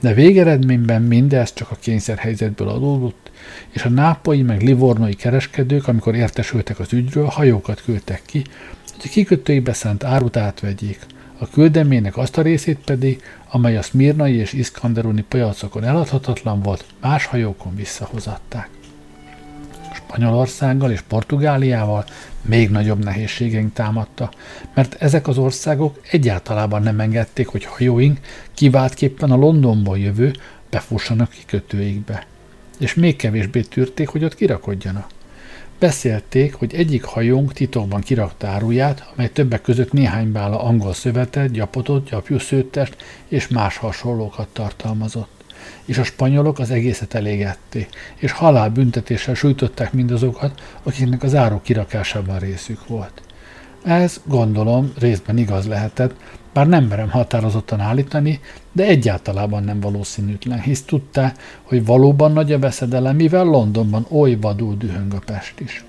[0.00, 3.30] De végeredményben mindez csak a kényszerhelyzetből adódott,
[3.70, 8.44] és a nápolyi meg livornai kereskedők, amikor értesültek az ügyről, hajókat küldtek ki,
[8.92, 10.98] hogy a kikötői szánt árut átvegyék.
[11.42, 17.26] A küldeménynek azt a részét pedig, amely a szmirnai és iszkanderuni piacokon eladhatatlan volt, más
[17.26, 18.68] hajókon visszahozatták.
[19.94, 22.04] Spanyolországgal és Portugáliával
[22.42, 24.30] még nagyobb nehézségeink támadta,
[24.74, 28.18] mert ezek az országok egyáltalában nem engedték, hogy hajóink
[28.54, 30.32] kiváltképpen a Londonból jövő
[30.70, 32.26] befussanak kikötőikbe.
[32.78, 35.06] És még kevésbé tűrték, hogy ott kirakodjanak.
[35.82, 42.08] Beszélték, hogy egyik hajónk titokban kirakta áruját, amely többek között néhány bála angol szövetet, gyapotot,
[42.10, 42.96] gyapjuszőttest
[43.28, 45.44] és más hasonlókat tartalmazott
[45.84, 52.86] és a spanyolok az egészet elégették, és halálbüntetéssel sújtották mindazokat, akiknek az áru kirakásában részük
[52.86, 53.22] volt.
[53.84, 56.14] Ez, gondolom, részben igaz lehetett,
[56.52, 58.40] bár nem merem határozottan állítani,
[58.72, 64.76] de egyáltalában nem valószínűtlen, hisz tudta, hogy valóban nagy a veszedelem, mivel Londonban oly vadul
[64.76, 65.84] dühöng a Pest is.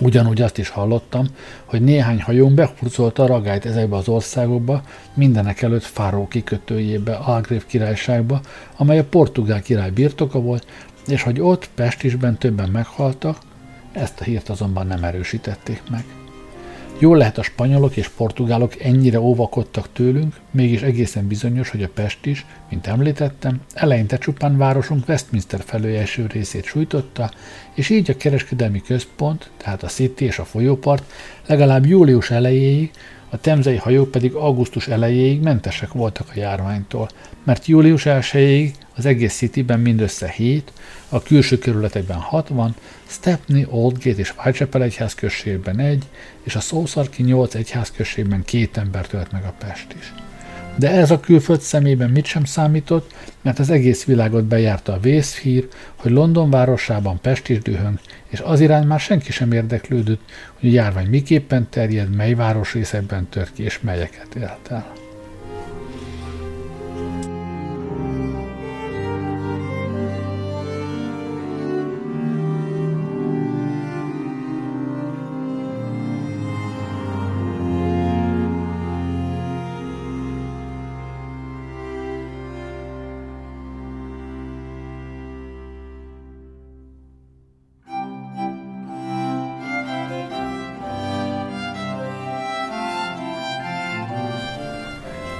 [0.00, 1.26] Ugyanúgy azt is hallottam,
[1.64, 4.82] hogy néhány hajón behurcolta a ragályt ezekbe az országokba,
[5.14, 8.40] mindenek előtt Fáró kikötőjébe, Algrév királyságba,
[8.76, 10.66] amely a portugál király birtoka volt,
[11.06, 13.38] és hogy ott Pestisben többen meghaltak,
[13.92, 16.04] ezt a hírt azonban nem erősítették meg.
[16.98, 22.26] Jól lehet a spanyolok és portugálok ennyire óvakodtak tőlünk, mégis egészen bizonyos, hogy a Pest
[22.26, 27.30] is, mint említettem, eleinte csupán városunk Westminster első részét sújtotta,
[27.74, 31.12] és így a kereskedelmi központ, tehát a City és a folyópart
[31.46, 32.90] legalább július elejéig,
[33.30, 37.08] a temzei hajók pedig augusztus elejéig mentesek voltak a járványtól,
[37.44, 40.72] mert július 1 az egész Cityben mindössze 7,
[41.16, 42.74] a külső kerületekben 60,
[43.06, 46.04] Stepney, Oldgate és Whitechapel egyházközségben egy,
[46.42, 50.12] és a Szószarki 8 egyházközségben két ember tölt meg a Pest is.
[50.78, 55.68] De ez a külföld szemében mit sem számított, mert az egész világot bejárta a vészhír,
[55.94, 57.98] hogy London városában Pest is dühöng,
[58.28, 60.20] és az irány már senki sem érdeklődött,
[60.60, 65.05] hogy a járvány miképpen terjed, mely városrészekben tör ki, és melyeket élt el.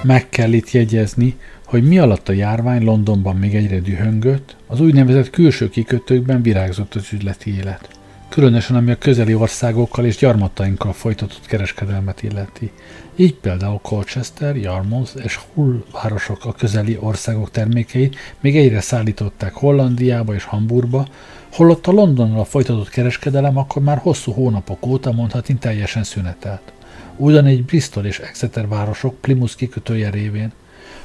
[0.07, 5.31] Meg kell itt jegyezni, hogy mi alatt a járvány Londonban még egyre dühöngött, az úgynevezett
[5.31, 7.89] külső kikötőkben virágzott az üzleti élet.
[8.29, 12.71] Különösen ami a közeli országokkal és gyarmatainkkal folytatott kereskedelmet illeti.
[13.17, 20.35] Így például Colchester, Yarmouth és Hull városok a közeli országok termékeit még egyre szállították Hollandiába
[20.35, 21.07] és Hamburgba,
[21.53, 26.76] holott a Londonnal folytatott kereskedelem akkor már hosszú hónapok óta mondhatni teljesen szünetelt
[27.17, 30.53] ugyanígy Bristol és Exeter városok Plymouth kikötője révén.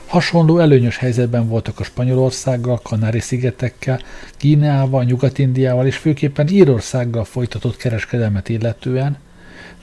[0.08, 4.00] Hasonló előnyös helyzetben voltak a Spanyolországgal, Kanári-szigetekkel,
[4.40, 9.18] Gíneával, Nyugat-Indiával és főképpen Írországgal folytatott kereskedelmet illetően,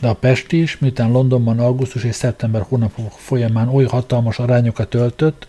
[0.00, 5.46] de a Pest is, miután Londonban augusztus és szeptember hónapok folyamán oly hatalmas arányokat öltött,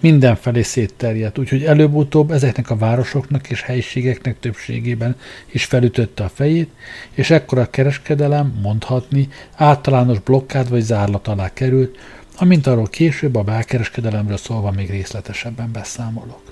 [0.00, 5.16] mindenfelé szétterjedt, úgyhogy előbb-utóbb ezeknek a városoknak és helyiségeknek többségében
[5.50, 6.70] is felütötte a fejét,
[7.14, 11.98] és ekkor a kereskedelem, mondhatni, általános blokkád vagy zárlat alá került,
[12.36, 16.49] amint arról később a belkereskedelemről szólva még részletesebben beszámolok.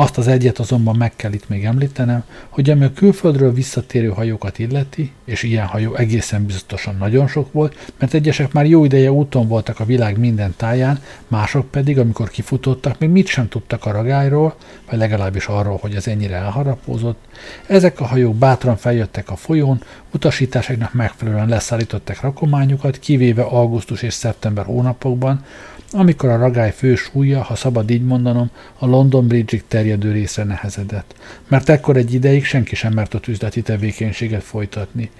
[0.00, 4.58] Azt az egyet azonban meg kell itt még említenem, hogy ami a külföldről visszatérő hajókat
[4.58, 9.48] illeti, és ilyen hajó egészen biztosan nagyon sok volt, mert egyesek már jó ideje úton
[9.48, 14.54] voltak a világ minden táján, mások pedig, amikor kifutottak, még mit sem tudtak a ragályról,
[14.90, 17.18] vagy legalábbis arról, hogy ez ennyire elharapózott.
[17.66, 19.82] Ezek a hajók bátran feljöttek a folyón,
[20.14, 25.44] utasításoknak megfelelően leszállították rakományokat, kivéve augusztus és szeptember hónapokban,
[25.92, 31.14] amikor a ragály fő súlya, ha szabad így mondanom, a London Bridge-ig terjedő részre nehezedett,
[31.48, 35.10] mert ekkor egy ideig senki sem mert ott üzleti tevékenységet folytatni.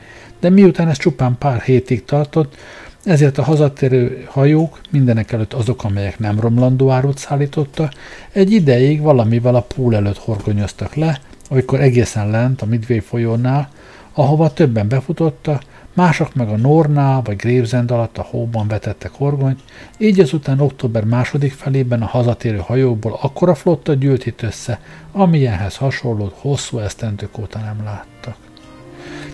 [0.40, 2.56] De miután ez csupán pár hétig tartott,
[3.04, 7.90] ezért a hazatérő hajók, mindenek előtt azok, amelyek nem romlandó árut szállította,
[8.32, 13.68] egy ideig valamivel a pool előtt horgonyoztak le, amikor egészen lent a Midway folyónál,
[14.12, 15.60] ahova többen befutotta,
[15.98, 19.60] mások meg a Nornál vagy Gravesend alatt a hóban vetettek horgonyt,
[19.96, 24.80] így azután október második felében a hazatérő hajókból akkora flotta gyűlt itt össze,
[25.12, 28.47] amilyenhez hasonlót hosszú esztendők óta nem láttak.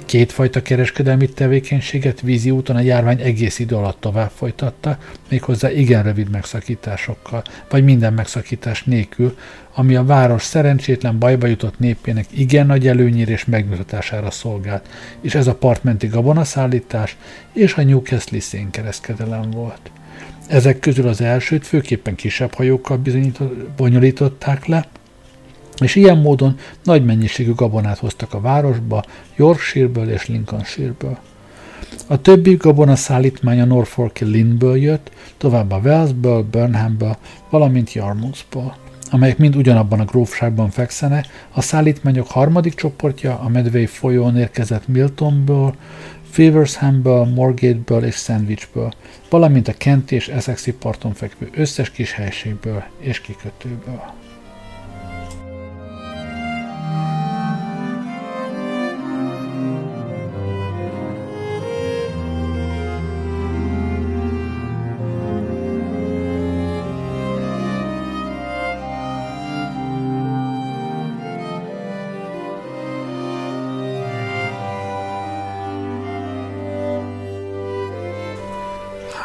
[0.04, 4.98] Kétfajta kereskedelmi tevékenységet vízi úton a járvány egész idő alatt tovább folytatta,
[5.28, 9.36] méghozzá igen rövid megszakításokkal, vagy minden megszakítás nélkül,
[9.74, 14.88] ami a város szerencsétlen bajba jutott népének igen nagy előnyére és megnyugtatására szolgált,
[15.20, 17.16] és ez a partmenti gabonaszállítás
[17.52, 19.90] és a Newcastle szénkereszkedelem volt.
[20.48, 23.00] Ezek közül az elsőt főképpen kisebb hajókkal
[23.76, 24.86] bonyolították le,
[25.80, 29.04] és ilyen módon nagy mennyiségű gabonát hoztak a városba,
[29.36, 31.18] Yorkshire-ből és Lincolnshire-ből.
[32.06, 37.16] A többi gabona szállítmány a Norfolki Lindből jött, továbbá Wellsből, Burnhamből,
[37.50, 38.76] valamint Yarmouthból
[39.10, 45.74] amelyek mind ugyanabban a grófságban fekszene, a szállítmányok harmadik csoportja a Medway folyón érkezett Miltonból,
[46.30, 48.92] Fevershamből, Morgateből és Sandwichből,
[49.30, 54.23] valamint a Kent és Essexi parton fekvő összes kis helységből és kikötőből.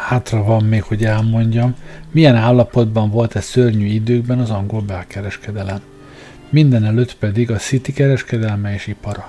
[0.10, 1.76] Hátra van még, hogy elmondjam,
[2.12, 5.82] milyen állapotban volt e szörnyű időkben az angol belkereskedelem.
[6.50, 9.26] Minden előtt pedig a City kereskedelme és ipara.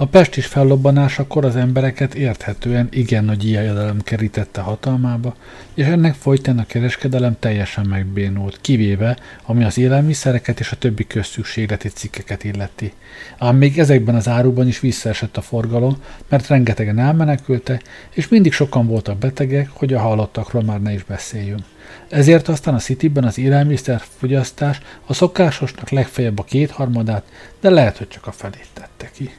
[0.00, 5.34] A pestis fellobbanásakor az embereket érthetően igen nagy ijedelem kerítette hatalmába,
[5.74, 11.88] és ennek folytán a kereskedelem teljesen megbénult, kivéve, ami az élelmiszereket és a többi közszükségleti
[11.88, 12.92] cikkeket illeti.
[13.38, 15.96] Ám még ezekben az árukban is visszaesett a forgalom,
[16.28, 17.80] mert rengetegen elmenekülte,
[18.10, 21.62] és mindig sokan voltak betegek, hogy a halottakról már ne is beszéljünk.
[22.08, 27.24] Ezért aztán a Cityben az élelmiszer fogyasztás a szokásosnak legfeljebb a kétharmadát,
[27.60, 29.30] de lehet, hogy csak a felét tette ki.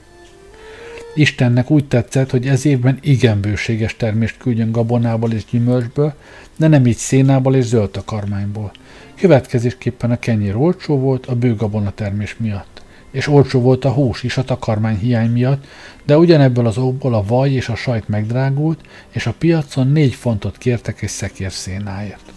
[1.16, 6.14] Istennek úgy tetszett, hogy ez évben igen bőséges termést küldjön gabonából és gyümölcsből,
[6.58, 8.72] de nem így szénából és zöld takarmányból.
[9.16, 12.82] Következésképpen a kenyér olcsó volt a bő gabona termés miatt.
[13.12, 15.66] És olcsó volt a hús is a takarmány hiány miatt,
[16.06, 18.80] de ugyanebből az okból a vaj és a sajt megdrágult,
[19.12, 22.32] és a piacon négy fontot kértek egy szekér szénáért.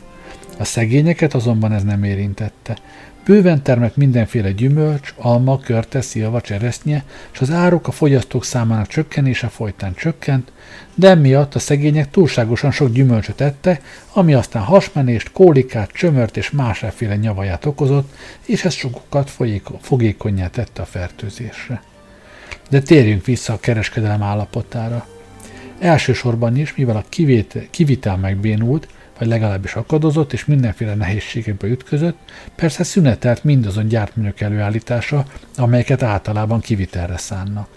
[0.58, 2.76] A szegényeket azonban ez nem érintette.
[3.24, 9.48] Bőven termett mindenféle gyümölcs, alma, körte, szilva, cseresznye, és az áruk a fogyasztók számának csökkenése
[9.48, 10.52] folytán csökkent,
[10.94, 17.16] de emiatt a szegények túlságosan sok gyümölcsöt ettek, ami aztán hasmenést, kólikát, csömört és másféle
[17.16, 18.14] nyavaját okozott,
[18.46, 19.32] és ez sokukat
[19.80, 21.82] fogékonyá tette a fertőzésre.
[22.70, 25.06] De térjünk vissza a kereskedelem állapotára.
[25.78, 27.04] Elsősorban is, mivel a
[27.70, 28.88] kivitel megbénult,
[29.22, 32.18] vagy legalábbis akadozott, és mindenféle nehézségekbe ütközött,
[32.54, 35.24] persze szünetelt mindazon gyártmányok előállítása,
[35.56, 37.68] amelyeket általában kivitelre szánnak.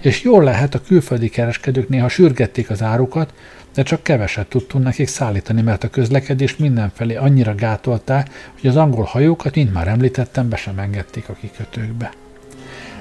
[0.00, 3.34] És jól lehet, a külföldi kereskedők néha sürgették az árukat,
[3.74, 9.04] de csak keveset tudtunk nekik szállítani, mert a közlekedést mindenfelé annyira gátolták, hogy az angol
[9.04, 12.12] hajókat, mint már említettem, be sem engedték a kikötőkbe.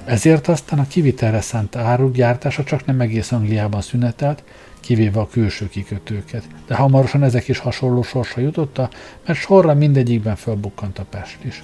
[0.05, 4.43] Ezért aztán a kivitelre szánt áruk gyártása csak nem egész Angliában szünetelt,
[4.81, 6.43] kivéve a külső kikötőket.
[6.67, 8.89] De hamarosan ezek is hasonló sorsra jutotta,
[9.25, 11.63] mert sorra mindegyikben fölbukkant a Pest is.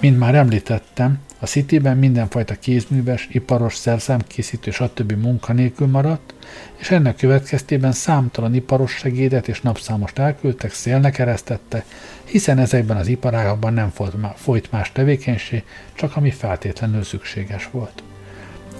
[0.00, 5.12] Mint már említettem, a Cityben mindenfajta kézműves, iparos, szerszámkészítő, stb.
[5.12, 6.34] munkanélkül maradt,
[6.76, 11.84] és ennek következtében számtalan iparos segédet és napszámost elküldtek, szélnek eresztette,
[12.24, 13.92] hiszen ezekben az iparágakban nem
[14.34, 15.62] folyt más tevékenység,
[15.94, 18.02] csak ami feltétlenül szükséges volt.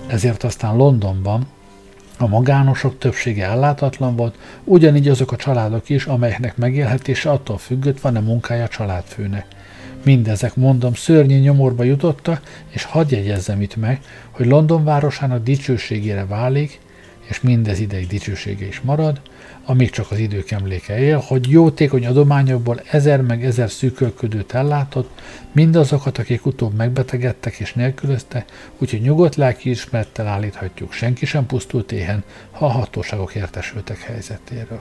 [0.07, 1.47] Ezért aztán Londonban
[2.19, 8.21] a magánosok többsége ellátatlan volt, ugyanígy azok a családok is, amelyeknek megélhetése attól függött, van-e
[8.21, 9.47] munkája a családfőnek.
[10.05, 14.01] Mindezek, mondom, szörnyű nyomorba jutotta, és hadd jegyezzem itt meg,
[14.31, 16.81] hogy London városának dicsőségére válik,
[17.29, 19.21] és mindez ideig dicsősége is marad,
[19.67, 25.21] amíg csak az idők emléke él, hogy jótékony adományokból ezer meg ezer szűkölködőt ellátott,
[25.53, 28.45] mindazokat, akik utóbb megbetegedtek és nélkülözte,
[28.79, 34.81] úgyhogy nyugodt lelki ismerettel állíthatjuk, senki sem pusztult éhen, ha a hatóságok értesültek helyzetéről.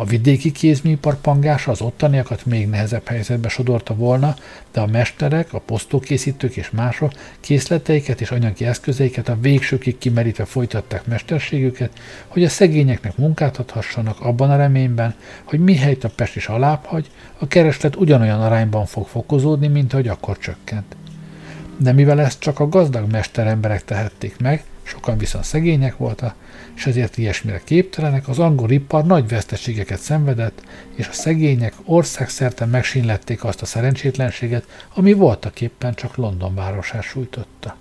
[0.00, 4.36] A vidéki kézműipar pangása az ottaniakat még nehezebb helyzetbe sodorta volna,
[4.72, 11.06] de a mesterek, a posztókészítők és mások készleteiket és anyagi eszközeiket a végsőkig kimerítve folytatták
[11.06, 11.90] mesterségüket,
[12.26, 17.46] hogy a szegényeknek munkát adhassanak abban a reményben, hogy mihelyt a Pest is alábbhagy, a
[17.46, 20.96] kereslet ugyanolyan arányban fog fokozódni, mint ahogy akkor csökkent.
[21.76, 26.34] De mivel ezt csak a gazdag mesteremberek tehették meg, sokan viszont szegények voltak,
[26.76, 30.62] és ezért ilyesmire képtelenek, az angol ipar nagy veszteségeket szenvedett,
[30.94, 37.76] és a szegények országszerte megsínlették azt a szerencsétlenséget, ami voltak éppen csak London városát sújtotta.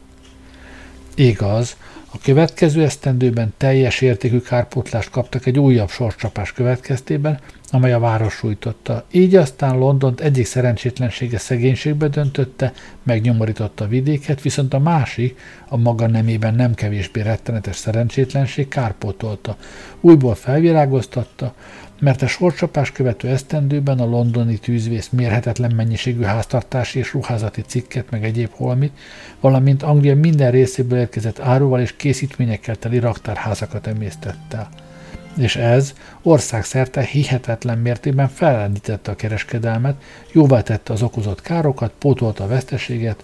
[1.19, 1.77] Igaz,
[2.11, 7.39] a következő esztendőben teljes értékű kárpótlást kaptak egy újabb sorscsapás következtében,
[7.71, 9.05] amely a város sújtotta.
[9.11, 16.07] Így aztán Londont egyik szerencsétlensége szegénységbe döntötte, megnyomorította a vidéket, viszont a másik, a maga
[16.07, 19.57] nemében nem kevésbé rettenetes szerencsétlenség kárpótolta,
[20.01, 21.53] újból felvirágoztatta,
[21.99, 28.23] mert a sorcsapás követő esztendőben a londoni tűzvész mérhetetlen mennyiségű háztartási és ruházati cikket, meg
[28.23, 28.97] egyéb holmit,
[29.39, 34.69] valamint Anglia minden részéből érkezett áruval és készítményekkel teli raktárházakat emésztette el.
[35.37, 39.95] És ez országszerte hihetetlen mértékben fellendítette a kereskedelmet,
[40.31, 43.23] jóvá tette az okozott károkat, pótolta a veszteséget,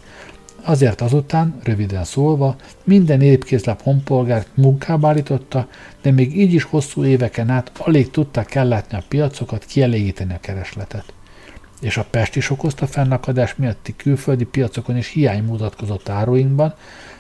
[0.66, 5.68] Azért azután, röviden szólva, minden épkézlap honpolgárt munkába állította,
[6.02, 11.14] de még így is hosszú éveken át alig tudták ellátni a piacokat, kielégíteni a keresletet.
[11.82, 16.74] És a Pest is okozta fennakadás miatti külföldi piacokon is hiány mutatkozott áruinkban,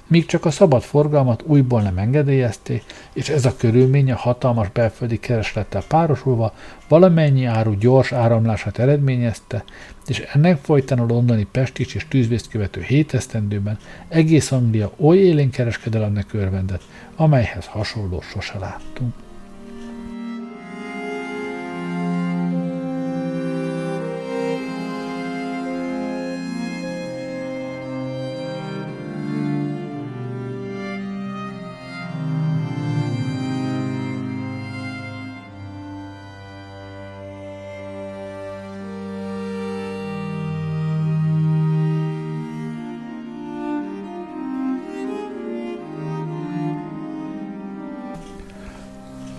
[0.07, 2.83] míg csak a szabad forgalmat újból nem engedélyezték,
[3.13, 6.53] és ez a körülmény a hatalmas belföldi kereslettel párosulva
[6.87, 9.63] valamennyi áru gyors áramlását eredményezte,
[10.09, 13.77] és ennek folytán a londoni Pestis és tűzvészt követő hét esztendőben
[14.07, 16.83] egész Anglia oly élén kereskedelemnek örvendett,
[17.15, 19.13] amelyhez hasonló sose láttunk.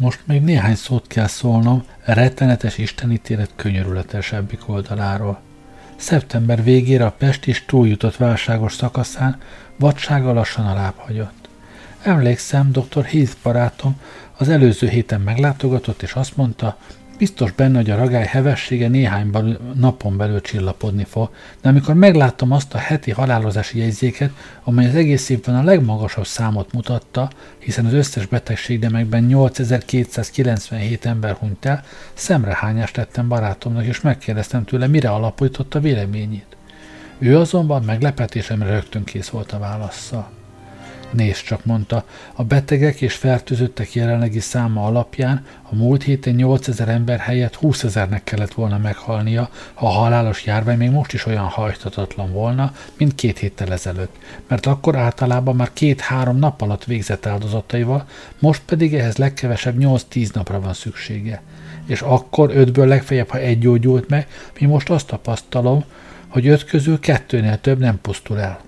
[0.04, 5.40] Most még néhány szót kell szólnom rettenetes istenítélet könyörületesebbik oldaláról.
[5.96, 9.38] Szeptember végére a Pest is túljutott válságos szakaszán,
[9.78, 11.48] vadsága lassan alábbhagyott.
[12.02, 13.04] Emlékszem, dr.
[13.04, 14.00] Heath barátom
[14.36, 16.78] az előző héten meglátogatott, és azt mondta,
[17.18, 22.52] Biztos benne, hogy a ragály hevessége néhány belül, napon belül csillapodni fog, de amikor megláttam
[22.52, 24.30] azt a heti halálozási jegyzéket,
[24.64, 31.64] amely az egész évben a legmagasabb számot mutatta, hiszen az összes betegségdemekben 8297 ember hunyt
[31.64, 31.84] el,
[32.14, 36.56] szemrehányást tettem barátomnak, és megkérdeztem tőle, mire alapította véleményét.
[37.18, 40.30] Ő azonban meglepetésemre rögtön kész volt a válaszsal.
[41.14, 47.18] Nézd csak, mondta, a betegek és fertőzöttek jelenlegi száma alapján a múlt héten 8000 ember
[47.18, 52.32] helyett 20 ezernek kellett volna meghalnia, ha a halálos járvány még most is olyan hajtatatlan
[52.32, 54.16] volna, mint két héttel ezelőtt,
[54.48, 58.06] mert akkor általában már két-három nap alatt végzett áldozataival,
[58.38, 61.42] most pedig ehhez legkevesebb 8-10 napra van szüksége.
[61.86, 64.26] És akkor ötből legfeljebb, ha egy gyógyult meg,
[64.60, 65.84] mi most azt tapasztalom,
[66.28, 68.63] hogy öt közül kettőnél több nem pusztul el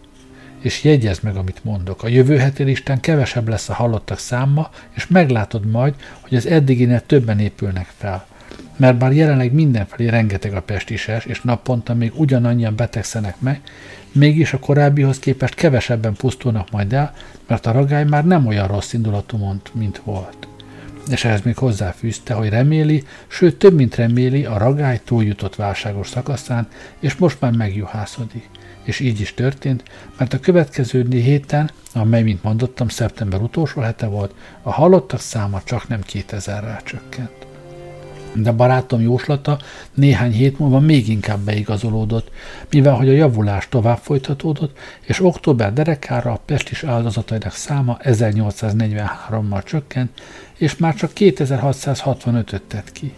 [0.66, 2.02] és jegyezd meg, amit mondok.
[2.02, 7.06] A jövő heti listán kevesebb lesz a halottak száma, és meglátod majd, hogy az eddiginél
[7.06, 8.26] többen épülnek fel.
[8.76, 13.60] Mert bár jelenleg mindenfelé rengeteg a pestises, és naponta még ugyanannyian betegszenek meg,
[14.12, 17.14] mégis a korábbihoz képest kevesebben pusztulnak majd el,
[17.46, 20.48] mert a ragály már nem olyan rossz indulatú mond, mint volt.
[21.10, 26.68] És ehhez még hozzáfűzte, hogy reméli, sőt több mint reméli, a ragály túljutott válságos szakaszán,
[27.00, 28.48] és most már megjuhászodik
[28.86, 29.82] és így is történt,
[30.18, 35.88] mert a következő héten, amely, mint mondottam, szeptember utolsó hete volt, a halottak száma csak
[35.88, 37.45] nem 2000-rel csökkent.
[38.42, 39.58] De barátom jóslata
[39.94, 42.30] néhány hét múlva még inkább beigazolódott,
[42.70, 50.20] mivel hogy a javulás tovább folytatódott, és október derekára a pestis áldozatainak száma 1843-mal csökkent,
[50.56, 53.12] és már csak 2665-öt tett ki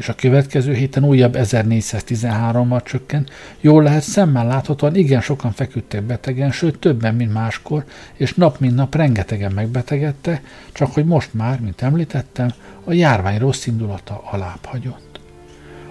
[0.00, 3.30] és a következő héten újabb 1413-mal csökkent,
[3.60, 7.84] jól lehet szemmel láthatóan igen sokan feküdtek betegen, sőt többen, mint máskor,
[8.14, 10.42] és nap mint nap rengetegen megbetegedte,
[10.72, 12.50] csak hogy most már, mint említettem,
[12.84, 15.20] a járvány rossz indulata alább hagyott.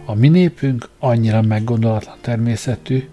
[0.05, 3.07] A mi népünk annyira meggondolatlan természetű,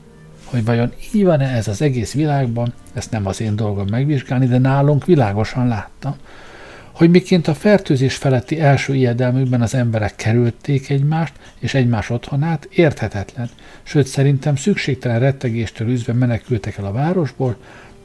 [0.44, 4.58] hogy vajon így van-e ez az egész világban, ezt nem az én dolgom megvizsgálni, de
[4.58, 6.16] nálunk világosan láttam,
[6.96, 13.50] hogy miként a fertőzés feletti első ijedelmükben az emberek kerülték egymást és egymás otthonát, érthetetlen,
[13.82, 17.56] sőt szerintem szükségtelen rettegéstől üzve menekültek el a városból,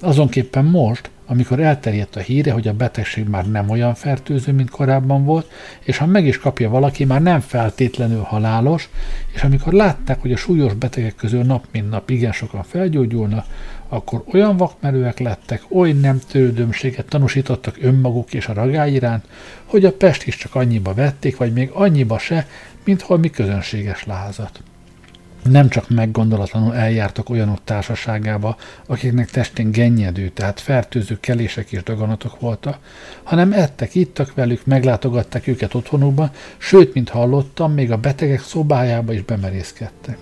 [0.01, 5.25] azonképpen most, amikor elterjedt a híre, hogy a betegség már nem olyan fertőző, mint korábban
[5.25, 5.51] volt,
[5.83, 8.89] és ha meg is kapja valaki, már nem feltétlenül halálos,
[9.33, 13.45] és amikor látták, hogy a súlyos betegek közül nap mint nap igen sokan felgyógyulnak,
[13.93, 19.25] akkor olyan vakmerőek lettek, oly nem törődömséget tanúsítottak önmaguk és a ragály iránt,
[19.65, 22.47] hogy a Pest is csak annyiba vették, vagy még annyiba se,
[22.83, 24.61] mint holmi közönséges lázat.
[25.43, 32.77] Nem csak meggondolatlanul eljártak olyanok társaságába, akiknek testén gennyedő, tehát fertőző kelések és daganatok voltak,
[33.23, 39.21] hanem ettek, ittak velük, meglátogatták őket otthonukban, sőt, mint hallottam, még a betegek szobájába is
[39.21, 40.17] bemerészkedtek.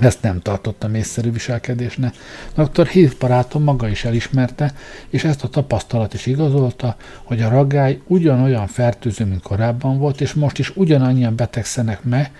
[0.00, 2.14] Ezt nem tartottam észszerű viselkedésnek.
[2.54, 2.86] Dr.
[2.86, 4.74] Heath barátom maga is elismerte,
[5.08, 10.32] és ezt a tapasztalat is igazolta, hogy a ragály ugyanolyan fertőző, mint korábban volt, és
[10.32, 12.30] most is ugyanannyian betegszenek meg,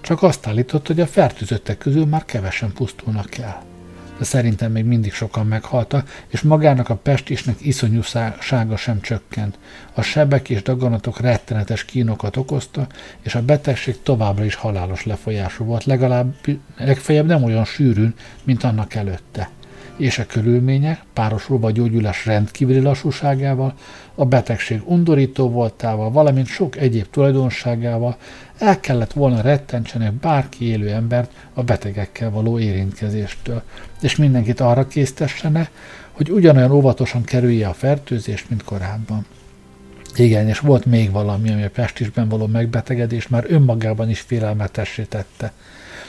[0.00, 3.73] csak azt állított, hogy a fertőzöttek közül már kevesen pusztulnak el
[4.18, 9.58] de szerintem még mindig sokan meghaltak, és magának a pestisnek iszonyúsága sem csökkent.
[9.92, 12.86] A sebek és daganatok rettenetes kínokat okozta,
[13.22, 16.34] és a betegség továbbra is halálos lefolyású volt, legalább
[16.76, 19.50] legfeljebb nem olyan sűrűn, mint annak előtte
[19.96, 23.74] és a körülmények, párosulva a gyógyulás rendkívüli lassúságával,
[24.14, 28.16] a betegség undorító voltával, valamint sok egyéb tulajdonságával
[28.58, 33.62] el kellett volna rettentsenek bárki élő embert a betegekkel való érintkezéstől,
[34.04, 35.70] és mindenkit arra késztessene,
[36.12, 39.26] hogy ugyanolyan óvatosan kerülje a fertőzést, mint korábban.
[40.16, 45.52] Igen, és volt még valami, ami a pestisben való megbetegedés már önmagában is félelmetessé tette–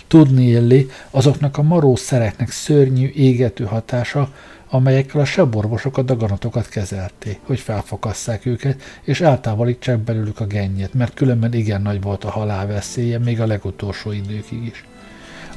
[0.07, 4.33] Tudni illi azoknak a maró szereknek szörnyű, égető hatása,
[4.69, 11.13] amelyekkel a seborvosok a daganatokat kezelték, hogy felfokasszák őket, és eltávolítsák belőlük a gennyet, mert
[11.13, 14.85] különben igen nagy volt a halál veszélye, még a legutolsó időkig is.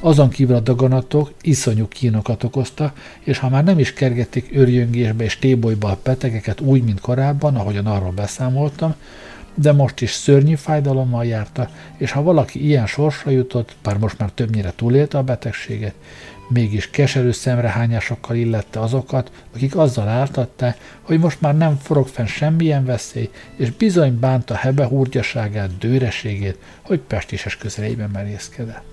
[0.01, 5.38] Azon kívül a daganatok iszonyú kínokat okozta, és ha már nem is kergették örjöngésbe és
[5.38, 8.94] tébolyba a betegeket úgy, mint korábban, ahogyan arról beszámoltam,
[9.55, 14.30] de most is szörnyű fájdalommal járta, és ha valaki ilyen sorsra jutott, bár most már
[14.30, 15.94] többnyire túlélte a betegséget,
[16.49, 22.84] mégis keserű szemrehányásokkal illette azokat, akik azzal áltatták, hogy most már nem forog fenn semmilyen
[22.84, 28.88] veszély, és bizony bánta hebe húrgyaságát, dőreségét, hogy pestises közeleiben merészkedett.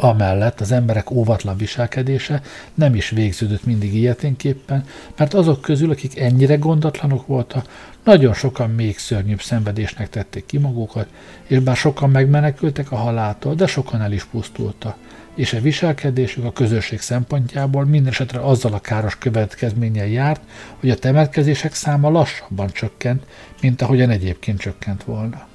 [0.00, 2.42] Amellett az emberek óvatlan viselkedése
[2.74, 4.84] nem is végződött mindig ilyeténképpen,
[5.16, 11.08] mert azok közül, akik ennyire gondatlanok voltak, nagyon sokan még szörnyűbb szenvedésnek tették ki magukat,
[11.46, 14.96] és bár sokan megmenekültek a haláltól, de sokan el is pusztultak,
[15.34, 20.40] és a viselkedésük a közösség szempontjából mindesetre azzal a káros következménnyel járt,
[20.80, 23.22] hogy a temetkezések száma lassabban csökkent,
[23.60, 25.46] mint ahogyan egyébként csökkent volna.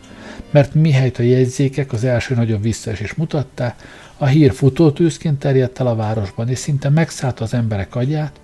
[0.52, 3.76] Mert mihelyt a jegyzékek az első nagyobb visszaesés mutatták,
[4.24, 8.40] a hír futótűzként terjedt el a városban, és szinte megszállta az emberek agyát,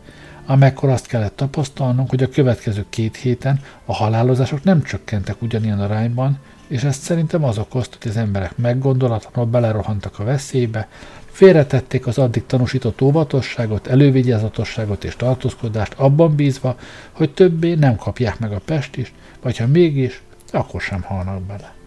[0.45, 6.39] amekkor azt kellett tapasztalnunk, hogy a következő két héten a halálozások nem csökkentek ugyanilyen arányban,
[6.67, 10.87] és ezt szerintem az okozta, hogy az emberek meggondolatlanul belerohantak a veszélybe,
[11.31, 16.77] félretették az addig tanúsított óvatosságot, elővigyázatosságot és tartózkodást abban bízva,
[17.11, 20.21] hogy többé nem kapják meg a pestist, vagy ha mégis,
[20.51, 21.78] akkor sem halnak bele.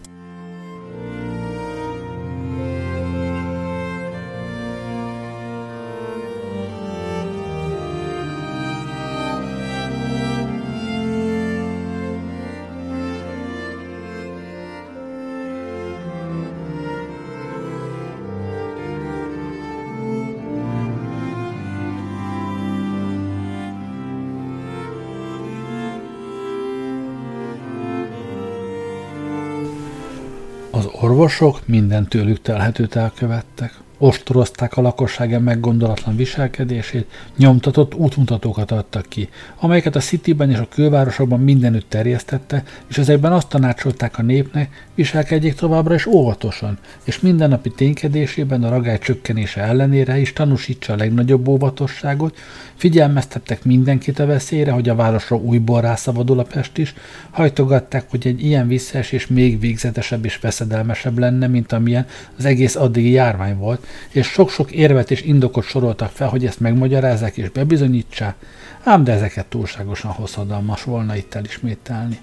[31.23, 33.73] Orvosok minden tőlük telhetőt elkövettek
[34.03, 39.29] ostorozták a lakosság meggondolatlan viselkedését, nyomtatott útmutatókat adtak ki,
[39.59, 45.53] amelyeket a Cityben és a külvárosokban mindenütt terjesztette, és ezekben azt tanácsolták a népnek, viselkedjék
[45.53, 52.37] továbbra is óvatosan, és mindennapi ténykedésében a ragály csökkenése ellenére is tanúsítsa a legnagyobb óvatosságot,
[52.75, 56.93] figyelmeztettek mindenkit a veszélyre, hogy a városra újból rászabadul a Pest is,
[57.31, 62.05] hajtogatták, hogy egy ilyen visszaesés még végzetesebb és veszedelmesebb lenne, mint amilyen
[62.37, 67.37] az egész addigi járvány volt, és sok-sok érvet és indokot soroltak fel, hogy ezt megmagyarázzák
[67.37, 68.35] és bebizonyítsák,
[68.83, 72.19] ám de ezeket túlságosan hosszadalmas volna itt elismételni.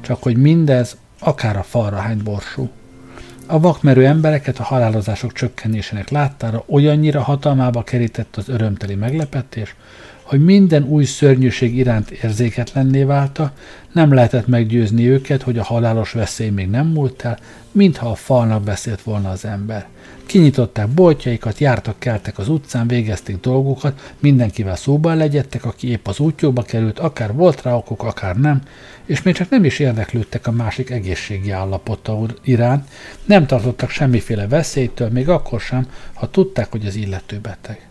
[0.00, 2.68] Csak hogy mindez akár a falra hány borsú.
[3.46, 9.74] A vakmerő embereket a halálozások csökkenésének láttára olyannyira hatalmába kerített az örömteli meglepetés,
[10.22, 13.52] hogy minden új szörnyűség iránt érzéketlenné válta,
[13.92, 17.38] nem lehetett meggyőzni őket, hogy a halálos veszély még nem múlt el,
[17.72, 19.86] mintha a falnak beszélt volna az ember.
[20.30, 26.62] Kinyitották boltjaikat, jártak, keltek az utcán, végezték dolgokat, mindenkivel szóban legyettek, aki épp az útjóba
[26.62, 28.62] került, akár volt rá okok, akár nem,
[29.04, 32.88] és még csak nem is érdeklődtek a másik egészségi állapota iránt,
[33.24, 37.89] nem tartottak semmiféle veszélytől, még akkor sem, ha tudták, hogy az illető beteg.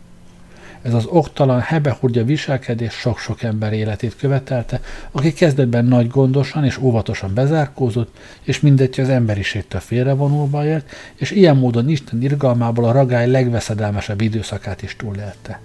[0.89, 4.81] Ez az oktalan, hebehurgya viselkedés sok-sok ember életét követelte,
[5.11, 10.85] aki kezdetben nagy gondosan és óvatosan bezárkózott, és mindegy az emberiségtől félrevonulva élt,
[11.15, 15.59] és ilyen módon Isten irgalmából a ragály legveszedelmesebb időszakát is túlélte.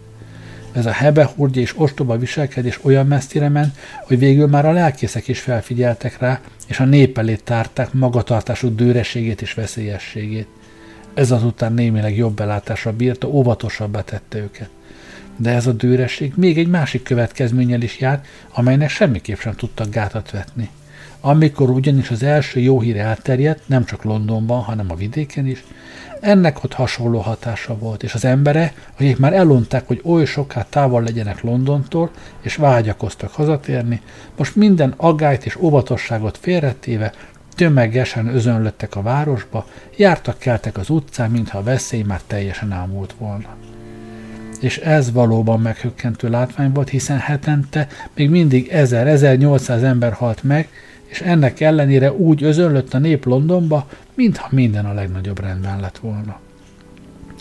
[0.73, 5.41] Ez a hebehurgya és ostoba viselkedés olyan messzire ment, hogy végül már a lelkészek is
[5.41, 10.49] felfigyeltek rá, és a nép elé tárták magatartásuk dőreségét és veszélyességét.
[11.15, 14.69] Ez azután némileg jobb belátásra bírta, óvatosabbá tette őket.
[15.37, 20.31] De ez a dőresség még egy másik következménnyel is jár, amelynek semmiképp sem tudtak gátat
[20.31, 20.71] vetni.
[21.21, 25.65] Amikor ugyanis az első jó hír elterjedt, nem csak Londonban, hanem a vidéken is,
[26.21, 31.03] ennek ott hasonló hatása volt, és az embere, akik már elunták, hogy oly soká távol
[31.03, 32.11] legyenek Londontól,
[32.41, 34.01] és vágyakoztak hazatérni,
[34.37, 37.13] most minden aggályt és óvatosságot félretéve
[37.55, 39.67] tömegesen özönlöttek a városba,
[39.97, 43.64] jártak keltek az utcán, mintha a veszély már teljesen ámult volna.
[44.61, 50.69] És ez valóban meghökkentő látvány volt, hiszen hetente még mindig 1000-1800 ember halt meg,
[51.05, 56.41] és ennek ellenére úgy özönlött a nép Londonba, mintha minden a legnagyobb rendben lett volna.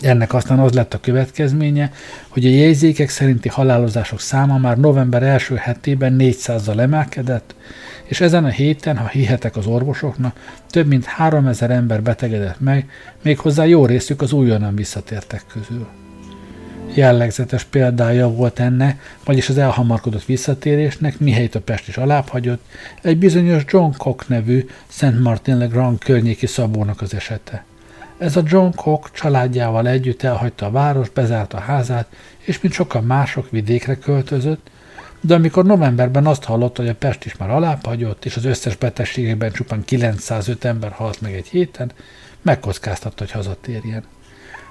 [0.00, 1.92] Ennek aztán az lett a következménye,
[2.28, 7.54] hogy a jegyzékek szerinti halálozások száma már november első hetében 400-zal emelkedett,
[8.04, 10.36] és ezen a héten, ha hihetek az orvosoknak,
[10.70, 12.88] több mint 3000 ember betegedett meg,
[13.22, 15.86] méghozzá jó részük az újonnan visszatértek közül.
[16.94, 22.64] Jellegzetes példája volt enne, vagyis az elhamarkodott visszatérésnek, mihelyt a Pest is alábbhagyott,
[23.02, 27.64] egy bizonyos John Cock nevű Szent Martin le Grand környéki szabónak az esete.
[28.18, 32.06] Ez a John Cock családjával együtt elhagyta a város, bezárta a házát,
[32.38, 34.70] és mint sokan mások vidékre költözött,
[35.20, 39.52] de amikor novemberben azt hallotta, hogy a Pest is már alábbhagyott, és az összes betegségekben
[39.52, 41.92] csupán 905 ember halt meg egy héten,
[42.42, 44.04] megkockáztatta, hogy hazatérjen.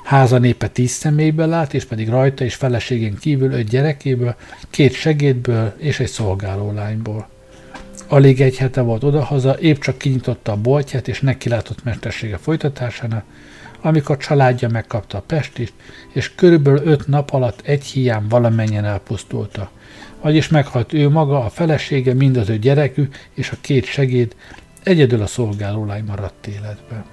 [0.04, 4.36] Háza népe tíz személyből állt, és pedig rajta és feleségén kívül öt gyerekéből,
[4.70, 7.28] két segédből és egy szolgálólányból.
[8.08, 13.24] Alig egy hete volt odahaza, épp csak kinyitotta a boltját és nekilátott mestersége folytatásának,
[13.82, 15.74] amikor családja megkapta a Pestist,
[16.14, 19.72] és körülbelül öt nap alatt egy hiány valamennyien elpusztulta.
[20.22, 24.36] Vagyis meghalt ő maga, a felesége, mind az ő gyerekük és a két segéd,
[24.84, 27.12] egyedül a szolgálólány maradt életben.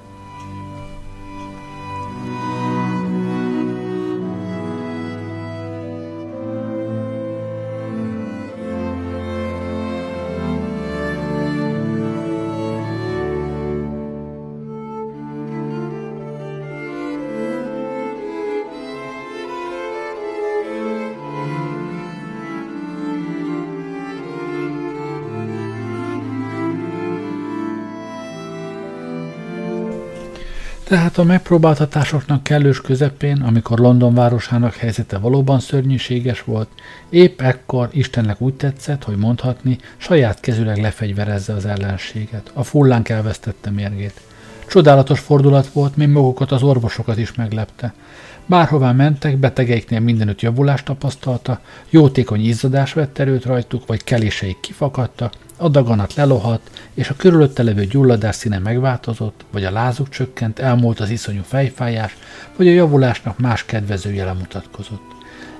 [30.90, 36.68] Tehát a megpróbáltatásoknak kellős közepén, amikor London városának helyzete valóban szörnyűséges volt,
[37.08, 42.50] épp ekkor Istennek úgy tetszett, hogy mondhatni, saját kezüleg lefegyverezze az ellenséget.
[42.54, 44.20] A fullánk elvesztette mérgét.
[44.68, 47.94] Csodálatos fordulat volt, még magukat az orvosokat is meglepte.
[48.50, 55.68] Bárhová mentek, betegeiknél mindenütt javulást tapasztalta, jótékony izzadás vett erőt rajtuk, vagy keléseik kifakadtak, a
[55.68, 61.10] daganat lelohadt, és a körülötte levő gyulladás színe megváltozott, vagy a lázuk csökkent, elmúlt az
[61.10, 62.16] iszonyú fejfájás,
[62.56, 65.18] vagy a javulásnak más kedvező jele mutatkozott.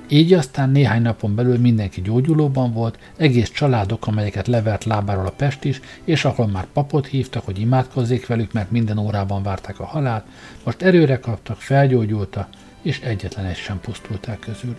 [0.08, 5.64] Így aztán néhány napon belül mindenki gyógyulóban volt, egész családok, amelyeket levert lábáról a Pest
[5.64, 10.24] is, és ahol már papot hívtak, hogy imádkozzék velük, mert minden órában várták a halált,
[10.64, 12.48] most erőre kaptak, felgyógyultak,
[12.82, 14.76] és egyetlen egy sem pusztult el közülük.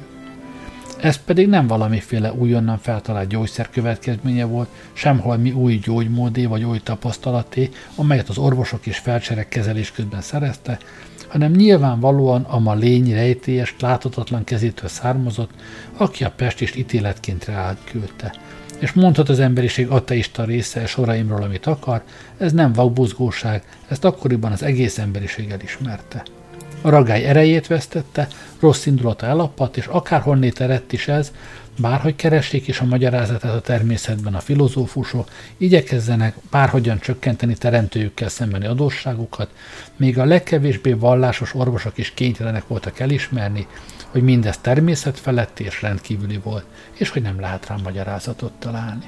[1.02, 6.80] Ez pedig nem valamiféle újonnan feltalált gyógyszer következménye volt, semhol mi új gyógymódé vagy új
[6.80, 10.78] tapasztalaté, amelyet az orvosok és felcserek kezelés közben szerezte,
[11.28, 15.52] hanem nyilvánvalóan a ma lény rejtélyes, láthatatlan kezétől származott,
[15.97, 18.36] aki a Pestist ítéletként rád küldte.
[18.80, 22.04] És mondhat az emberiség ateista része soraimról, amit akar,
[22.38, 26.24] ez nem vakbuzgóság, ezt akkoriban az egész emberiség elismerte.
[26.82, 28.28] A ragály erejét vesztette,
[28.60, 31.32] rossz indulata elapadt, és akárhonnét eredt is ez,
[31.78, 39.50] bárhogy keressék is a magyarázatát a természetben a filozófusok, igyekezzenek bárhogyan csökkenteni teremtőjükkel szembeni adósságukat,
[39.96, 43.68] még a legkevésbé vallásos orvosok is kénytelenek voltak elismerni,
[44.10, 49.06] hogy mindez természet feletti és rendkívüli volt, és hogy nem lehet rá magyarázatot találni.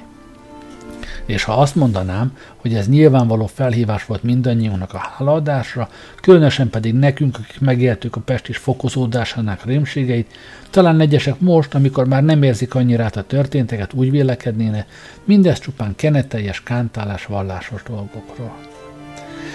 [1.26, 5.88] És ha azt mondanám, hogy ez nyilvánvaló felhívás volt mindannyiunknak a hálaadásra,
[6.20, 10.32] különösen pedig nekünk, akik megéltük a pestis fokozódásának rémségeit,
[10.70, 14.86] talán egyesek most, amikor már nem érzik annyira át a történteket, úgy vélekednéne,
[15.24, 18.56] mindez csupán keneteljes kántálás vallásos dolgokról.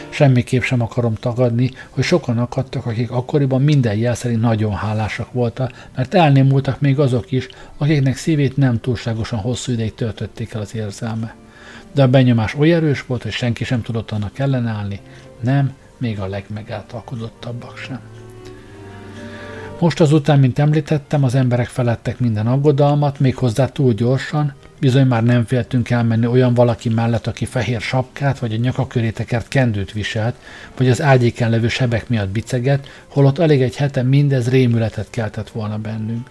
[0.09, 5.87] Semmiképp sem akarom tagadni, hogy sokan akadtak, akik akkoriban minden jel szerint nagyon hálásak voltak,
[5.95, 7.47] mert elnémultak még azok is,
[7.77, 11.35] akiknek szívét nem túlságosan hosszú ideig töltötték el az érzelme.
[11.91, 14.99] De a benyomás oly erős volt, hogy senki sem tudott annak ellenállni,
[15.39, 17.99] nem, még a legmegáltalkodottabbak sem.
[19.79, 25.45] Most azután, mint említettem, az emberek felettek minden aggodalmat, méghozzá túl gyorsan, Bizony már nem
[25.45, 30.35] féltünk elmenni olyan valaki mellett, aki fehér sapkát, vagy a tekert kendőt viselt,
[30.77, 35.77] vagy az ágyéken levő sebek miatt biceget, holott alig egy hete mindez rémületet keltett volna
[35.77, 36.29] bennünk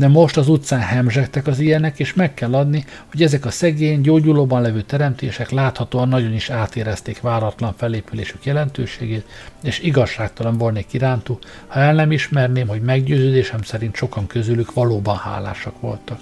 [0.00, 4.00] de most az utcán hemzsegtek az ilyenek, és meg kell adni, hogy ezek a szegény,
[4.00, 9.24] gyógyulóban levő teremtések láthatóan nagyon is átérezték váratlan felépülésük jelentőségét,
[9.62, 15.80] és igazságtalan volnék irántuk, ha el nem ismerném, hogy meggyőződésem szerint sokan közülük valóban hálásak
[15.80, 16.18] voltak.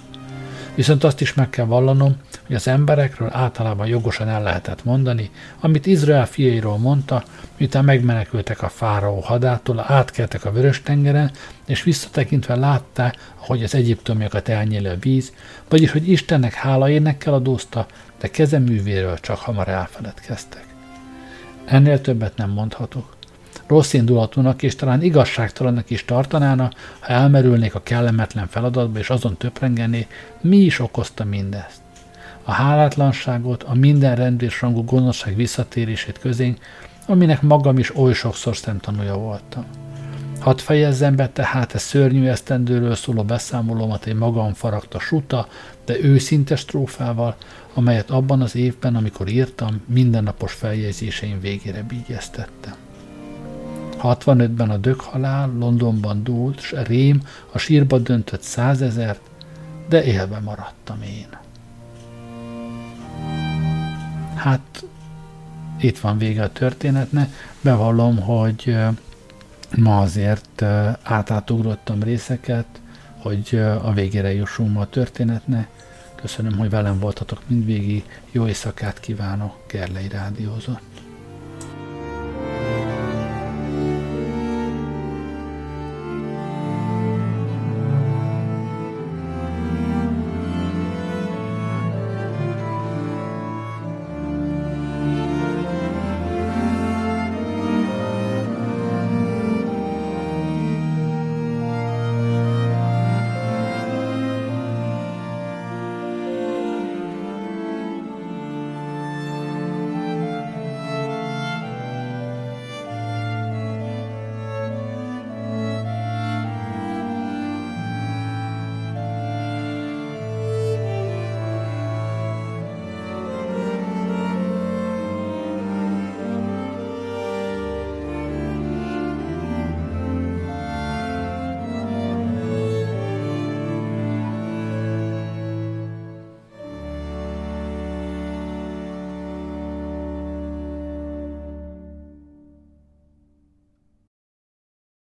[0.75, 2.15] Viszont azt is meg kell vallanom,
[2.49, 5.29] hogy az emberekről általában jogosan el lehetett mondani,
[5.59, 7.23] amit Izrael fiairól mondta,
[7.57, 11.31] miután megmenekültek a fáraó hadától, átkeltek a Vörös-tengeren,
[11.65, 15.33] és visszatekintve látta, hogy az egyiptomiakat elnyéli a víz,
[15.69, 17.85] vagyis hogy Istennek hála énekkel adózta,
[18.19, 20.65] de kezeművéről csak hamar elfeledkeztek.
[21.65, 23.17] Ennél többet nem mondhatok
[23.67, 30.07] rossz indulatúnak és talán igazságtalannak is tartanána, ha elmerülnék a kellemetlen feladatba és azon töprengené,
[30.41, 31.81] mi is okozta mindezt.
[32.49, 36.57] A hálátlanságot, a minden rendű és rangú gonoszság visszatérését közénk,
[37.07, 39.65] aminek magam is oly sokszor szemtanúja voltam.
[40.39, 45.47] Hadd fejezzem be tehát e szörnyű esztendőről szóló beszámolómat egy magam faragta suta,
[45.85, 47.35] de őszinte strófával,
[47.73, 52.75] amelyet abban az évben, amikor írtam, mindennapos feljegyzéseim végére bígyeztettem.
[54.01, 57.21] 65-ben a döghalál Londonban dúlt, s rém
[57.51, 59.21] a sírba döntött százezert,
[59.89, 61.47] de élve maradtam én.
[64.39, 64.83] Hát
[65.79, 67.29] itt van vége a történetnek.
[67.61, 68.77] Bevallom, hogy
[69.77, 70.61] ma azért
[71.03, 72.65] átátugrottam részeket,
[73.17, 75.67] hogy a végére jussunk ma a történetnek.
[76.15, 78.03] Köszönöm, hogy velem voltatok mindvégig.
[78.31, 80.81] Jó éjszakát kívánok, Gerlei Rádiózott.